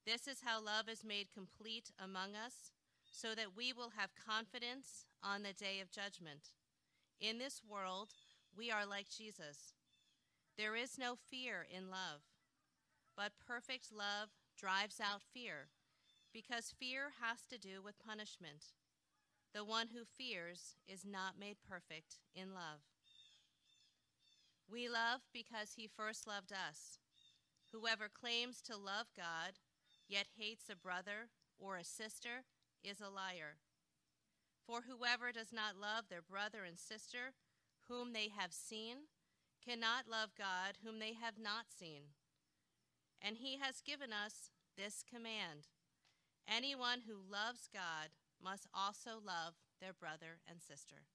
This 0.05 0.27
is 0.27 0.42
how 0.45 0.62
love 0.62 0.88
is 0.88 1.05
made 1.05 1.33
complete 1.33 1.92
among 2.03 2.35
us, 2.35 2.73
so 3.11 3.35
that 3.35 3.57
we 3.57 3.73
will 3.73 3.92
have 3.97 4.11
confidence 4.16 5.07
on 5.23 5.42
the 5.42 5.53
day 5.53 5.79
of 5.81 5.92
judgment. 5.92 6.57
In 7.21 7.38
this 7.38 7.62
world, 7.68 8.09
we 8.57 8.71
are 8.71 8.87
like 8.87 9.09
Jesus. 9.09 9.75
There 10.59 10.75
is 10.75 10.99
no 10.99 11.14
fear 11.14 11.66
in 11.71 11.88
love, 11.88 12.23
but 13.16 13.33
perfect 13.47 13.92
love 13.92 14.31
drives 14.59 14.99
out 15.01 15.23
fear, 15.33 15.68
because 16.33 16.75
fear 16.79 17.12
has 17.21 17.47
to 17.51 17.59
do 17.59 17.83
with 17.83 18.05
punishment. 18.05 18.73
The 19.55 19.64
one 19.64 19.88
who 19.95 20.05
fears 20.05 20.77
is 20.88 21.05
not 21.05 21.38
made 21.38 21.57
perfect 21.68 22.21
in 22.35 22.55
love. 22.55 22.81
We 24.71 24.88
love 24.88 25.21
because 25.33 25.75
he 25.77 25.87
first 25.87 26.27
loved 26.27 26.53
us. 26.53 26.99
Whoever 27.73 28.09
claims 28.09 28.62
to 28.62 28.77
love 28.77 29.07
God, 29.16 29.61
yet 30.09 30.29
hates 30.38 30.71
a 30.71 30.77
brother 30.77 31.29
or 31.59 31.77
a 31.77 31.85
sister, 31.85 32.45
is 32.83 33.01
a 33.01 33.11
liar. 33.11 33.59
For 34.66 34.83
whoever 34.88 35.33
does 35.33 35.53
not 35.53 35.77
love 35.77 36.05
their 36.09 36.23
brother 36.23 36.64
and 36.66 36.79
sister, 36.79 37.35
whom 37.88 38.12
they 38.12 38.29
have 38.35 38.53
seen, 38.53 39.09
cannot 39.64 40.09
love 40.11 40.31
God, 40.37 40.79
whom 40.85 40.99
they 40.99 41.12
have 41.12 41.38
not 41.38 41.66
seen. 41.68 42.14
And 43.21 43.37
he 43.37 43.59
has 43.59 43.81
given 43.81 44.11
us 44.12 44.51
this 44.77 45.03
command 45.03 45.68
anyone 46.49 47.01
who 47.07 47.15
loves 47.15 47.69
God 47.73 48.11
must 48.43 48.67
also 48.75 49.21
love 49.25 49.55
their 49.81 49.93
brother 49.93 50.41
and 50.49 50.61
sister. 50.61 51.07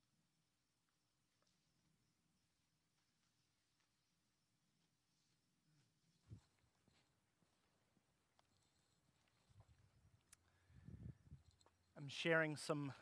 I'm 11.98 12.10
sharing 12.10 12.56
some 12.56 12.94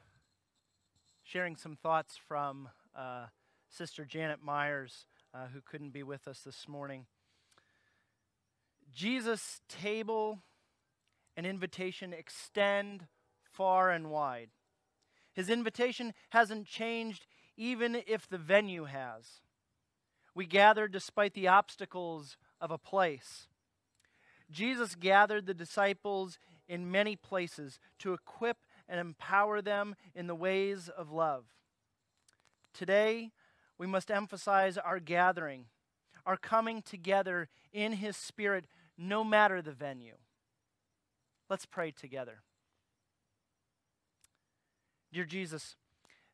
sharing 1.23 1.55
some 1.55 1.75
thoughts 1.75 2.17
from 2.27 2.69
uh, 2.97 3.25
Sister 3.69 4.05
Janet 4.05 4.39
Myers, 4.41 5.05
uh, 5.33 5.47
who 5.53 5.59
couldn't 5.61 5.91
be 5.91 6.01
with 6.01 6.27
us 6.27 6.39
this 6.39 6.67
morning. 6.67 7.05
Jesus' 8.93 9.59
table 9.67 10.39
and 11.35 11.45
invitation 11.45 12.13
extend 12.13 13.07
far 13.43 13.91
and 13.91 14.09
wide. 14.09 14.49
His 15.33 15.49
invitation 15.49 16.13
hasn't 16.29 16.65
changed, 16.65 17.27
even 17.57 18.01
if 18.07 18.27
the 18.27 18.37
venue 18.37 18.85
has. 18.85 19.41
We 20.33 20.45
gather 20.45 20.87
despite 20.87 21.33
the 21.33 21.47
obstacles 21.47 22.37
of 22.59 22.71
a 22.71 22.77
place. 22.77 23.47
Jesus 24.51 24.95
gathered 24.95 25.45
the 25.45 25.53
disciples 25.53 26.37
in 26.67 26.91
many 26.91 27.15
places 27.15 27.79
to 27.99 28.13
equip 28.13 28.57
and 28.87 28.99
empower 28.99 29.61
them 29.61 29.95
in 30.13 30.27
the 30.27 30.35
ways 30.35 30.89
of 30.89 31.11
love. 31.11 31.45
Today, 32.73 33.31
we 33.77 33.87
must 33.87 34.11
emphasize 34.11 34.77
our 34.77 34.99
gathering, 34.99 35.65
our 36.25 36.37
coming 36.37 36.81
together 36.81 37.49
in 37.73 37.93
His 37.93 38.15
Spirit, 38.15 38.65
no 38.97 39.23
matter 39.23 39.61
the 39.61 39.71
venue. 39.71 40.15
Let's 41.49 41.65
pray 41.65 41.91
together. 41.91 42.41
Dear 45.13 45.25
Jesus, 45.25 45.75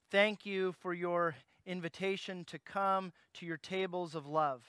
thank 0.10 0.46
you 0.46 0.74
for 0.80 0.94
your 0.94 1.36
invitation 1.66 2.46
to 2.46 2.58
come 2.58 3.12
to 3.36 3.46
your 3.46 3.58
tables 3.58 4.16
of 4.16 4.26
love. 4.26 4.64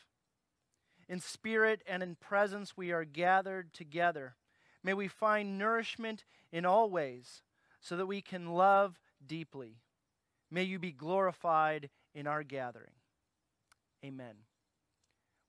In 1.08 1.20
spirit 1.20 1.82
and 1.86 2.02
in 2.02 2.16
presence, 2.16 2.76
we 2.76 2.90
are 2.90 3.04
gathered 3.04 3.72
together. 3.72 4.34
May 4.82 4.94
we 4.94 5.08
find 5.08 5.58
nourishment 5.58 6.24
in 6.50 6.66
all 6.66 6.90
ways 6.90 7.42
so 7.80 7.96
that 7.96 8.06
we 8.06 8.20
can 8.20 8.52
love 8.54 8.98
deeply. 9.24 9.78
May 10.50 10.64
you 10.64 10.78
be 10.78 10.92
glorified 10.92 11.88
in 12.14 12.26
our 12.26 12.42
gathering. 12.42 12.94
Amen. 14.04 14.34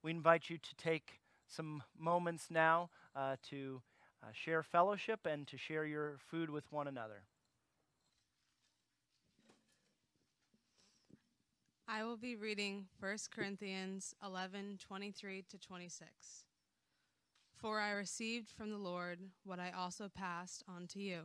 We 0.04 0.12
invite 0.12 0.50
you 0.50 0.58
to 0.58 0.76
take 0.76 1.20
some 1.48 1.84
moments 1.98 2.48
now 2.50 2.90
uh, 3.16 3.38
to 3.50 3.82
uh, 4.24 4.32
share 4.32 4.64
fellowship 4.64 5.26
and 5.26 5.48
to 5.48 5.58
share 5.58 5.86
your 5.86 6.18
food 6.30 6.50
with 6.50 6.72
one 6.72 6.88
another. 6.88 7.24
I 11.88 12.04
will 12.04 12.18
be 12.18 12.36
reading 12.36 12.86
1 13.00 13.18
Corinthians 13.30 14.16
11 14.24 14.80
23 14.88 15.44
to 15.50 15.58
26. 15.60 16.10
For 17.56 17.80
I 17.80 17.92
received 17.92 18.50
from 18.50 18.72
the 18.72 18.78
Lord 18.78 19.20
what 19.44 19.60
I 19.60 19.72
also 19.72 20.10
passed 20.10 20.64
on 20.68 20.88
to 20.88 21.00
you. 21.00 21.24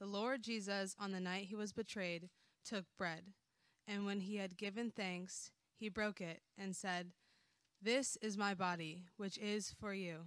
The 0.00 0.06
Lord 0.06 0.42
Jesus, 0.42 0.96
on 0.98 1.12
the 1.12 1.20
night 1.20 1.46
he 1.46 1.54
was 1.54 1.72
betrayed, 1.72 2.28
took 2.64 2.84
bread, 2.96 3.32
and 3.86 4.04
when 4.04 4.20
he 4.20 4.36
had 4.36 4.56
given 4.56 4.90
thanks, 4.90 5.50
he 5.76 5.88
broke 5.88 6.20
it 6.20 6.40
and 6.56 6.74
said, 6.74 7.12
This 7.80 8.16
is 8.20 8.36
my 8.36 8.54
body, 8.54 9.04
which 9.16 9.38
is 9.38 9.74
for 9.78 9.94
you. 9.94 10.26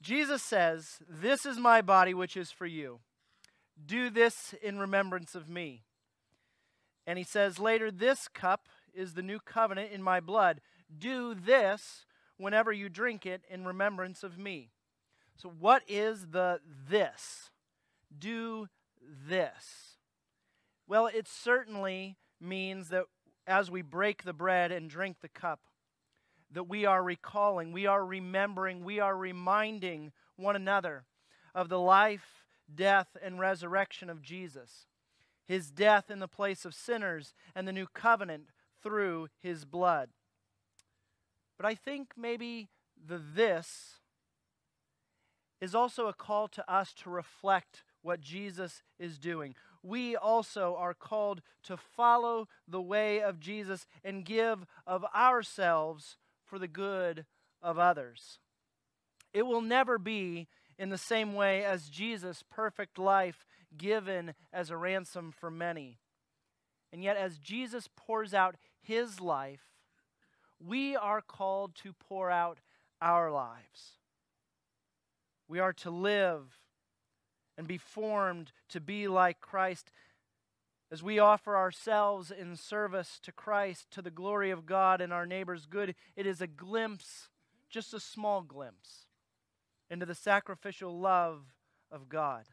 Jesus 0.00 0.42
says, 0.42 0.98
This 1.08 1.44
is 1.44 1.58
my 1.58 1.82
body, 1.82 2.14
which 2.14 2.36
is 2.36 2.50
for 2.50 2.66
you. 2.66 3.00
Do 3.84 4.10
this 4.10 4.54
in 4.62 4.78
remembrance 4.78 5.34
of 5.34 5.48
me. 5.48 5.84
And 7.06 7.18
he 7.18 7.24
says 7.24 7.58
later, 7.58 7.90
This 7.90 8.28
cup 8.28 8.68
is 8.94 9.14
the 9.14 9.22
new 9.22 9.38
covenant 9.40 9.92
in 9.92 10.02
my 10.02 10.20
blood. 10.20 10.60
Do 10.96 11.34
this 11.34 12.06
whenever 12.36 12.72
you 12.72 12.88
drink 12.88 13.26
it 13.26 13.42
in 13.48 13.64
remembrance 13.64 14.22
of 14.22 14.38
me. 14.38 14.70
So, 15.36 15.48
what 15.48 15.82
is 15.86 16.28
the 16.28 16.60
this? 16.88 17.50
Do 18.16 18.68
this. 19.28 19.96
Well, 20.86 21.06
it 21.06 21.28
certainly 21.28 22.16
means 22.40 22.88
that 22.88 23.04
as 23.46 23.70
we 23.70 23.82
break 23.82 24.24
the 24.24 24.32
bread 24.32 24.72
and 24.72 24.90
drink 24.90 25.18
the 25.20 25.28
cup, 25.28 25.60
that 26.50 26.68
we 26.68 26.84
are 26.84 27.02
recalling, 27.02 27.72
we 27.72 27.86
are 27.86 28.04
remembering, 28.04 28.84
we 28.84 29.00
are 29.00 29.16
reminding 29.16 30.12
one 30.36 30.56
another 30.56 31.04
of 31.54 31.68
the 31.68 31.78
life, 31.78 32.44
death, 32.72 33.16
and 33.22 33.38
resurrection 33.38 34.08
of 34.08 34.22
Jesus, 34.22 34.86
his 35.46 35.70
death 35.70 36.10
in 36.10 36.18
the 36.18 36.28
place 36.28 36.64
of 36.64 36.74
sinners, 36.74 37.34
and 37.54 37.66
the 37.66 37.72
new 37.72 37.86
covenant 37.92 38.48
through 38.82 39.28
his 39.40 39.64
blood. 39.64 40.10
But 41.56 41.66
I 41.66 41.74
think 41.74 42.12
maybe 42.16 42.68
the 43.06 43.18
this 43.18 43.98
is 45.60 45.74
also 45.74 46.06
a 46.06 46.12
call 46.12 46.48
to 46.48 46.72
us 46.72 46.92
to 46.94 47.10
reflect 47.10 47.82
what 48.02 48.20
Jesus 48.20 48.82
is 48.98 49.18
doing. 49.18 49.54
We 49.82 50.16
also 50.16 50.76
are 50.78 50.94
called 50.94 51.42
to 51.64 51.76
follow 51.76 52.48
the 52.66 52.80
way 52.80 53.20
of 53.20 53.40
Jesus 53.40 53.86
and 54.04 54.24
give 54.24 54.66
of 54.86 55.04
ourselves 55.14 56.16
for 56.48 56.58
the 56.58 56.68
good 56.68 57.26
of 57.62 57.78
others. 57.78 58.38
It 59.32 59.46
will 59.46 59.60
never 59.60 59.98
be 59.98 60.48
in 60.78 60.88
the 60.88 60.98
same 60.98 61.34
way 61.34 61.64
as 61.64 61.88
Jesus' 61.88 62.42
perfect 62.48 62.98
life 62.98 63.44
given 63.76 64.34
as 64.52 64.70
a 64.70 64.76
ransom 64.76 65.32
for 65.32 65.50
many. 65.50 65.98
And 66.92 67.02
yet, 67.02 67.16
as 67.16 67.38
Jesus 67.38 67.88
pours 67.96 68.32
out 68.32 68.56
his 68.80 69.20
life, 69.20 69.66
we 70.58 70.96
are 70.96 71.20
called 71.20 71.74
to 71.82 71.92
pour 71.92 72.30
out 72.30 72.58
our 73.02 73.30
lives. 73.30 73.98
We 75.46 75.58
are 75.58 75.72
to 75.74 75.90
live 75.90 76.58
and 77.56 77.66
be 77.66 77.78
formed 77.78 78.52
to 78.70 78.80
be 78.80 79.08
like 79.08 79.40
Christ 79.40 79.90
as 80.90 81.02
we 81.02 81.18
offer 81.18 81.56
ourselves 81.56 82.30
in 82.30 82.56
service 82.56 83.20
to 83.22 83.32
Christ 83.32 83.90
to 83.90 84.02
the 84.02 84.10
glory 84.10 84.50
of 84.50 84.66
God 84.66 85.00
and 85.00 85.12
our 85.12 85.26
neighbor's 85.26 85.66
good. 85.66 85.94
It 86.16 86.26
is 86.26 86.40
a 86.40 86.46
glimpse, 86.46 87.28
just 87.68 87.92
a 87.92 88.00
small 88.00 88.42
glimpse, 88.42 89.06
into 89.90 90.06
the 90.06 90.14
sacrificial 90.14 90.98
love 90.98 91.54
of 91.90 92.08
God. 92.08 92.44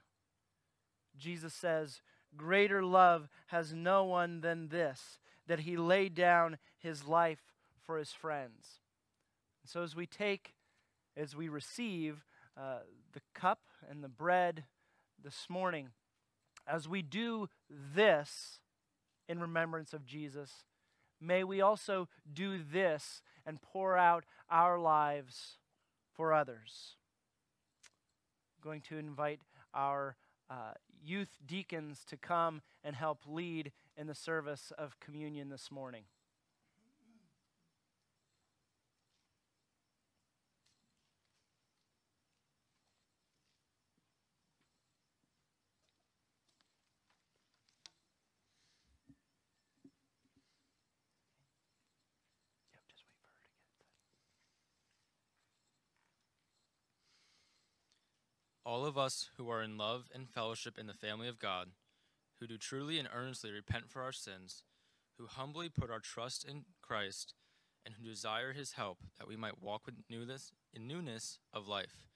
Jesus 1.17 1.53
says, 1.53 2.01
Greater 2.35 2.83
love 2.83 3.29
has 3.47 3.73
no 3.73 4.03
one 4.03 4.41
than 4.41 4.67
this, 4.67 5.19
that 5.47 5.61
he 5.61 5.77
laid 5.77 6.13
down 6.13 6.57
his 6.77 7.07
life 7.07 7.53
for 7.85 7.97
his 7.97 8.11
friends. 8.11 8.81
So 9.65 9.83
as 9.83 9.95
we 9.95 10.05
take, 10.05 10.53
as 11.15 11.35
we 11.35 11.47
receive 11.47 12.25
uh, 12.57 12.79
the 13.13 13.21
cup 13.33 13.61
and 13.89 14.03
the 14.03 14.09
bread 14.09 14.65
this 15.23 15.45
morning, 15.49 15.89
as 16.67 16.87
we 16.87 17.01
do 17.01 17.49
this 17.69 18.59
in 19.27 19.39
remembrance 19.39 19.93
of 19.93 20.05
Jesus, 20.05 20.51
may 21.19 21.43
we 21.43 21.61
also 21.61 22.07
do 22.31 22.57
this 22.57 23.21
and 23.45 23.61
pour 23.61 23.97
out 23.97 24.25
our 24.49 24.79
lives 24.79 25.57
for 26.13 26.33
others. 26.33 26.95
I'm 28.57 28.69
going 28.69 28.81
to 28.81 28.97
invite 28.97 29.41
our 29.73 30.15
uh, 30.49 30.73
youth 31.03 31.37
deacons 31.45 32.03
to 32.05 32.17
come 32.17 32.61
and 32.83 32.95
help 32.95 33.19
lead 33.27 33.71
in 33.97 34.07
the 34.07 34.15
service 34.15 34.71
of 34.77 34.99
communion 34.99 35.49
this 35.49 35.71
morning. 35.71 36.03
All 58.65 58.85
of 58.85 58.97
us 58.97 59.29
who 59.37 59.49
are 59.49 59.61
in 59.61 59.77
love 59.77 60.09
and 60.13 60.27
fellowship 60.27 60.79
in 60.79 60.87
the 60.87 60.93
family 60.93 61.27
of 61.27 61.39
God, 61.39 61.69
who 62.39 62.47
do 62.47 62.57
truly 62.57 62.97
and 62.97 63.07
earnestly 63.13 63.51
repent 63.51 63.89
for 63.89 64.01
our 64.01 64.11
sins, 64.11 64.63
who 65.17 65.27
humbly 65.27 65.69
put 65.69 65.91
our 65.91 65.99
trust 65.99 66.43
in 66.43 66.65
Christ, 66.81 67.35
and 67.85 67.95
who 67.95 68.09
desire 68.09 68.53
his 68.53 68.73
help 68.73 68.97
that 69.19 69.27
we 69.27 69.35
might 69.35 69.61
walk 69.61 69.85
with 69.85 69.95
newness 70.09 70.51
in 70.73 70.87
newness 70.87 71.37
of 71.53 71.67
life, 71.67 72.09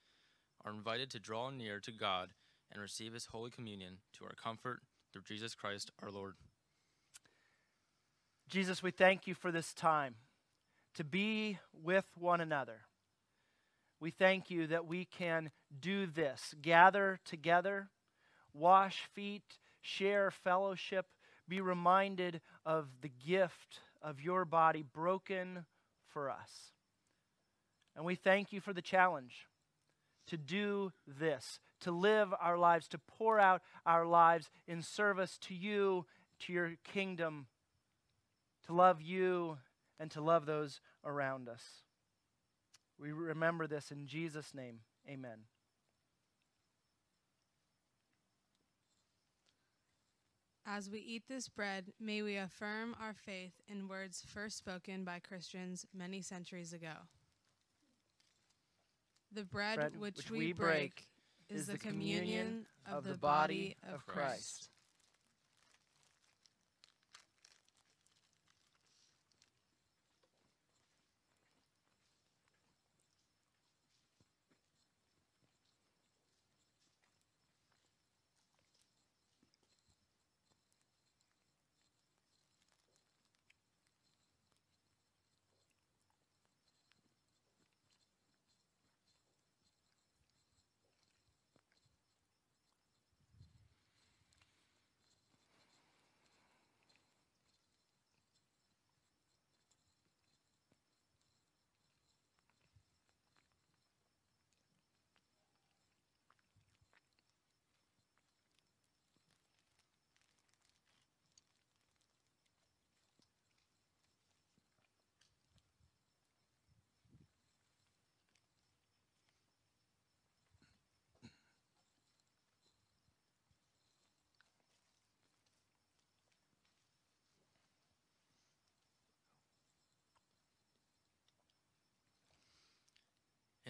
are 0.64 0.72
invited 0.72 1.08
to 1.10 1.20
draw 1.20 1.50
near 1.50 1.78
to 1.78 1.92
God 1.92 2.30
and 2.72 2.82
receive 2.82 3.14
his 3.14 3.26
holy 3.26 3.50
communion 3.50 3.98
to 4.18 4.24
our 4.24 4.34
comfort 4.34 4.80
through 5.12 5.22
Jesus 5.22 5.54
Christ 5.54 5.90
our 6.02 6.10
Lord. 6.10 6.34
Jesus, 8.48 8.82
we 8.82 8.90
thank 8.90 9.28
you 9.28 9.34
for 9.34 9.52
this 9.52 9.72
time 9.72 10.16
to 10.94 11.04
be 11.04 11.58
with 11.72 12.06
one 12.18 12.40
another. 12.40 12.80
We 14.00 14.10
thank 14.10 14.50
you 14.50 14.66
that 14.68 14.86
we 14.86 15.04
can 15.04 15.50
do 15.78 16.06
this 16.06 16.54
gather 16.62 17.20
together, 17.24 17.90
wash 18.54 19.04
feet, 19.14 19.58
share 19.82 20.30
fellowship, 20.30 21.06
be 21.46 21.60
reminded 21.60 22.40
of 22.64 22.88
the 23.02 23.10
gift 23.26 23.80
of 24.00 24.20
your 24.20 24.44
body 24.44 24.82
broken 24.82 25.66
for 26.08 26.30
us. 26.30 26.72
And 27.94 28.04
we 28.04 28.14
thank 28.14 28.52
you 28.52 28.60
for 28.60 28.72
the 28.72 28.82
challenge 28.82 29.46
to 30.28 30.38
do 30.38 30.92
this, 31.06 31.58
to 31.80 31.90
live 31.90 32.32
our 32.40 32.56
lives, 32.56 32.88
to 32.88 32.98
pour 32.98 33.38
out 33.38 33.62
our 33.84 34.06
lives 34.06 34.48
in 34.66 34.80
service 34.80 35.36
to 35.42 35.54
you, 35.54 36.06
to 36.40 36.52
your 36.52 36.72
kingdom, 36.84 37.46
to 38.66 38.72
love 38.72 39.02
you, 39.02 39.58
and 39.98 40.10
to 40.12 40.20
love 40.20 40.46
those 40.46 40.80
around 41.04 41.48
us. 41.48 41.62
We 43.00 43.12
remember 43.12 43.66
this 43.66 43.90
in 43.90 44.06
Jesus' 44.06 44.52
name. 44.54 44.80
Amen. 45.08 45.38
As 50.66 50.90
we 50.90 50.98
eat 50.98 51.24
this 51.28 51.48
bread, 51.48 51.92
may 51.98 52.22
we 52.22 52.36
affirm 52.36 52.94
our 53.00 53.14
faith 53.14 53.54
in 53.68 53.88
words 53.88 54.22
first 54.28 54.58
spoken 54.58 55.04
by 55.04 55.18
Christians 55.18 55.86
many 55.92 56.20
centuries 56.20 56.72
ago. 56.72 56.92
The 59.32 59.44
bread, 59.44 59.78
Bread 59.78 59.96
which, 59.98 60.16
which 60.16 60.30
we, 60.30 60.52
break, 60.52 60.58
break 60.58 61.04
is 61.48 61.66
the 61.66 61.78
communion 61.78 62.66
of 62.90 63.04
the 63.04 63.16
body 63.16 63.76
of 63.92 64.06
Christ. 64.06 64.68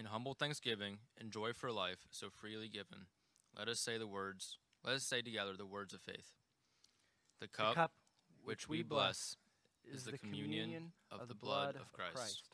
In 0.01 0.07
humble 0.07 0.33
thanksgiving 0.33 0.97
and 1.19 1.29
joy 1.29 1.53
for 1.53 1.71
life 1.71 2.07
so 2.09 2.31
freely 2.31 2.67
given, 2.67 3.05
let 3.55 3.67
us 3.67 3.79
say 3.79 3.99
the 3.99 4.07
words, 4.07 4.57
let 4.83 4.95
us 4.95 5.03
say 5.03 5.21
together 5.21 5.51
the 5.55 5.67
words 5.67 5.93
of 5.93 6.01
faith. 6.01 6.33
The 7.39 7.45
The 7.45 7.49
cup, 7.49 7.75
cup 7.75 7.91
which 8.43 8.67
we 8.67 8.81
bless 8.81 9.37
is 9.85 10.05
the 10.05 10.17
communion 10.17 10.93
of 11.11 11.27
the 11.27 11.35
blood 11.35 11.75
of 11.75 11.93
Christ. 11.93 12.49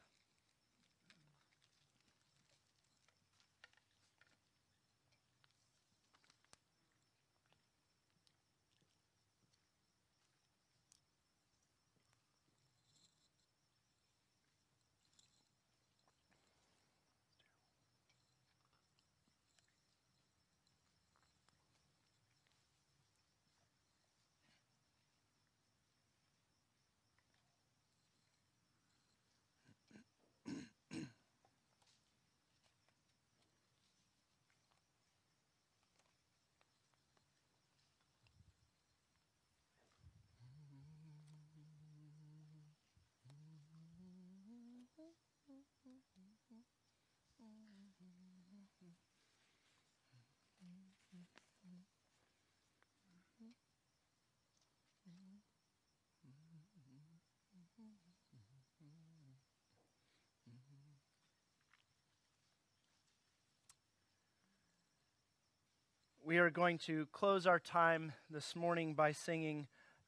We 66.27 66.39
are 66.39 66.49
going 66.49 66.77
to 66.79 67.07
close 67.13 67.47
our 67.47 67.57
time 67.57 68.11
this 68.29 68.53
morning 68.53 68.95
by 68.95 69.13
singing 69.13 69.67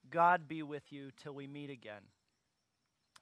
God 0.09 0.49
Be 0.49 0.61
With 0.61 0.91
You 0.91 1.11
Till 1.15 1.33
We 1.33 1.47
Meet 1.47 1.69
Again. 1.69 2.01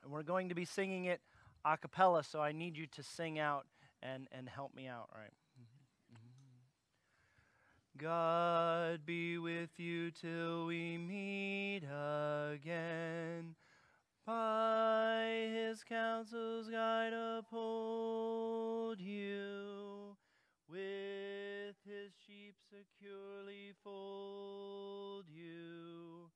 And 0.04 0.12
we're 0.12 0.24
going 0.24 0.50
to 0.50 0.56
be 0.56 0.66
singing 0.66 1.06
it 1.06 1.22
a 1.64 1.78
cappella, 1.78 2.24
so 2.24 2.42
I 2.42 2.54
need 2.54 2.76
you 2.76 2.88
to 2.88 3.04
sing 3.04 3.38
out 3.38 3.68
and, 4.02 4.28
and 4.32 4.50
help 4.50 4.74
me 4.74 4.88
out, 4.88 5.10
right? 5.14 5.34
God 7.98 9.06
be 9.08 9.40
with 9.40 9.72
you 9.80 10.12
till 10.12 10.68
we 10.68 10.98
meet 10.98 11.82
again. 11.84 13.56
By 14.26 15.50
his 15.52 15.84
counsels 15.84 16.70
guide 16.70 17.14
uphold 17.14 19.00
you. 19.00 20.16
With 20.70 21.76
his 21.86 22.12
sheep 22.28 22.56
securely 22.70 23.74
fold 23.84 25.26
you. 25.28 26.30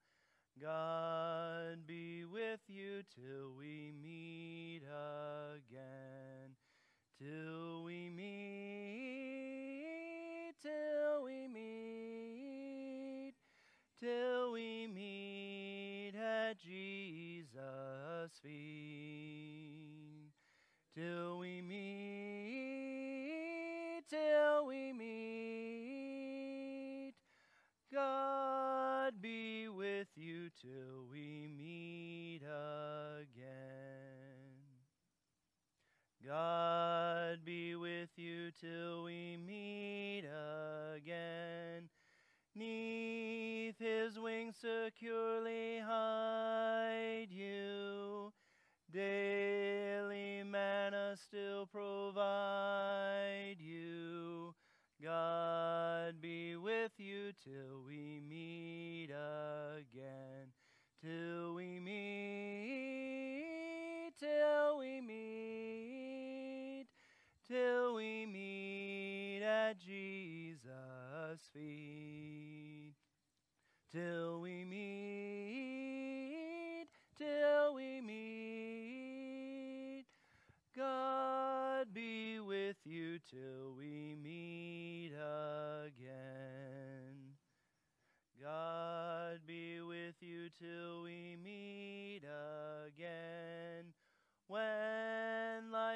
God 0.59 1.85
be 1.85 2.25
with 2.25 2.61
you 2.67 3.03
till 3.15 3.53
we 3.57 3.91
meet 4.01 4.81
again. 4.83 6.55
Till 7.19 7.83
we 7.83 8.09
meet, 8.09 9.40
till 10.61 11.23
we 11.25 11.47
meet, 11.47 13.33
till 13.99 14.51
we 14.51 14.87
meet 14.87 16.13
at 16.15 16.59
Jesus' 16.59 17.59
feet. 18.43 20.31
Till 20.95 21.39
we 21.39 21.61
meet, 21.61 22.61
till 24.09 24.67
we 24.67 24.93
meet. 24.93 25.11
God 27.93 28.80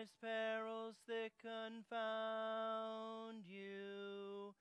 life's 0.05 0.17
perils 0.21 0.95
thick 1.07 1.31
confound 1.41 1.83
you, 3.47 4.53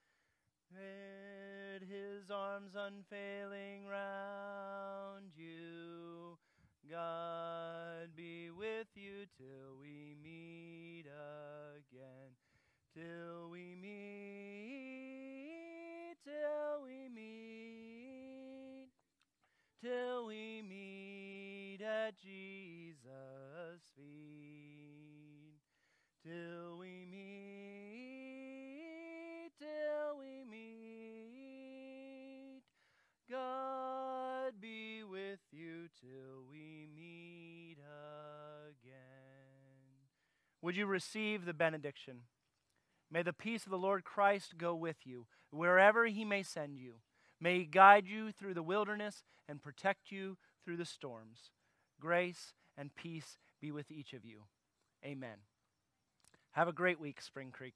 spread 0.71 1.83
his 1.83 2.31
arms 2.31 2.73
unfailing 2.75 3.87
round 3.87 5.33
you. 5.37 6.39
God 6.91 8.17
be 8.17 8.51
with 8.51 8.87
you 8.95 9.27
till 9.37 9.77
we 9.81 10.17
meet 10.23 11.05
again. 11.07 12.37
Till 12.95 13.51
we 13.51 13.75
meet, 13.75 15.05
till 16.25 16.85
we 16.85 17.09
meet, 17.15 18.89
till 19.83 20.27
we 20.27 20.63
meet 20.63 21.83
at 21.83 22.19
Jesus' 22.19 22.74
Till 26.25 26.79
we 26.81 27.05
meet, 27.11 27.21
till 29.59 30.19
we 30.19 30.45
meet. 30.51 30.65
God 33.31 34.55
be 34.59 35.03
with 35.05 35.41
you 35.53 35.89
till 36.01 36.45
we 36.51 36.89
meet 36.97 37.77
again. 38.71 38.95
Would 40.63 40.77
you 40.77 40.87
receive 40.87 41.45
the 41.45 41.53
benediction? 41.53 42.23
May 43.11 43.23
the 43.23 43.35
peace 43.35 43.67
of 43.67 43.71
the 43.71 43.77
Lord 43.77 44.05
Christ 44.05 44.57
go 44.57 44.75
with 44.75 45.05
you, 45.05 45.27
wherever 45.51 46.07
he 46.07 46.25
may 46.25 46.43
send 46.43 46.79
you. 46.79 46.95
May 47.39 47.59
he 47.59 47.67
guide 47.67 48.07
you 48.07 48.33
through 48.33 48.55
the 48.55 48.63
wilderness 48.63 49.25
and 49.47 49.63
protect 49.63 50.11
you 50.11 50.39
through 50.65 50.79
the 50.79 50.87
storms. 50.87 51.51
Grace 52.01 52.55
and 52.79 52.95
peace 52.95 53.37
be 53.61 53.71
with 53.71 53.91
each 53.91 54.15
of 54.15 54.25
you. 54.25 54.45
Amen. 55.05 55.37
Have 56.55 56.69
a 56.69 56.73
great 56.73 57.01
week, 57.01 57.21
Spring 57.21 57.51
Creek. 57.51 57.75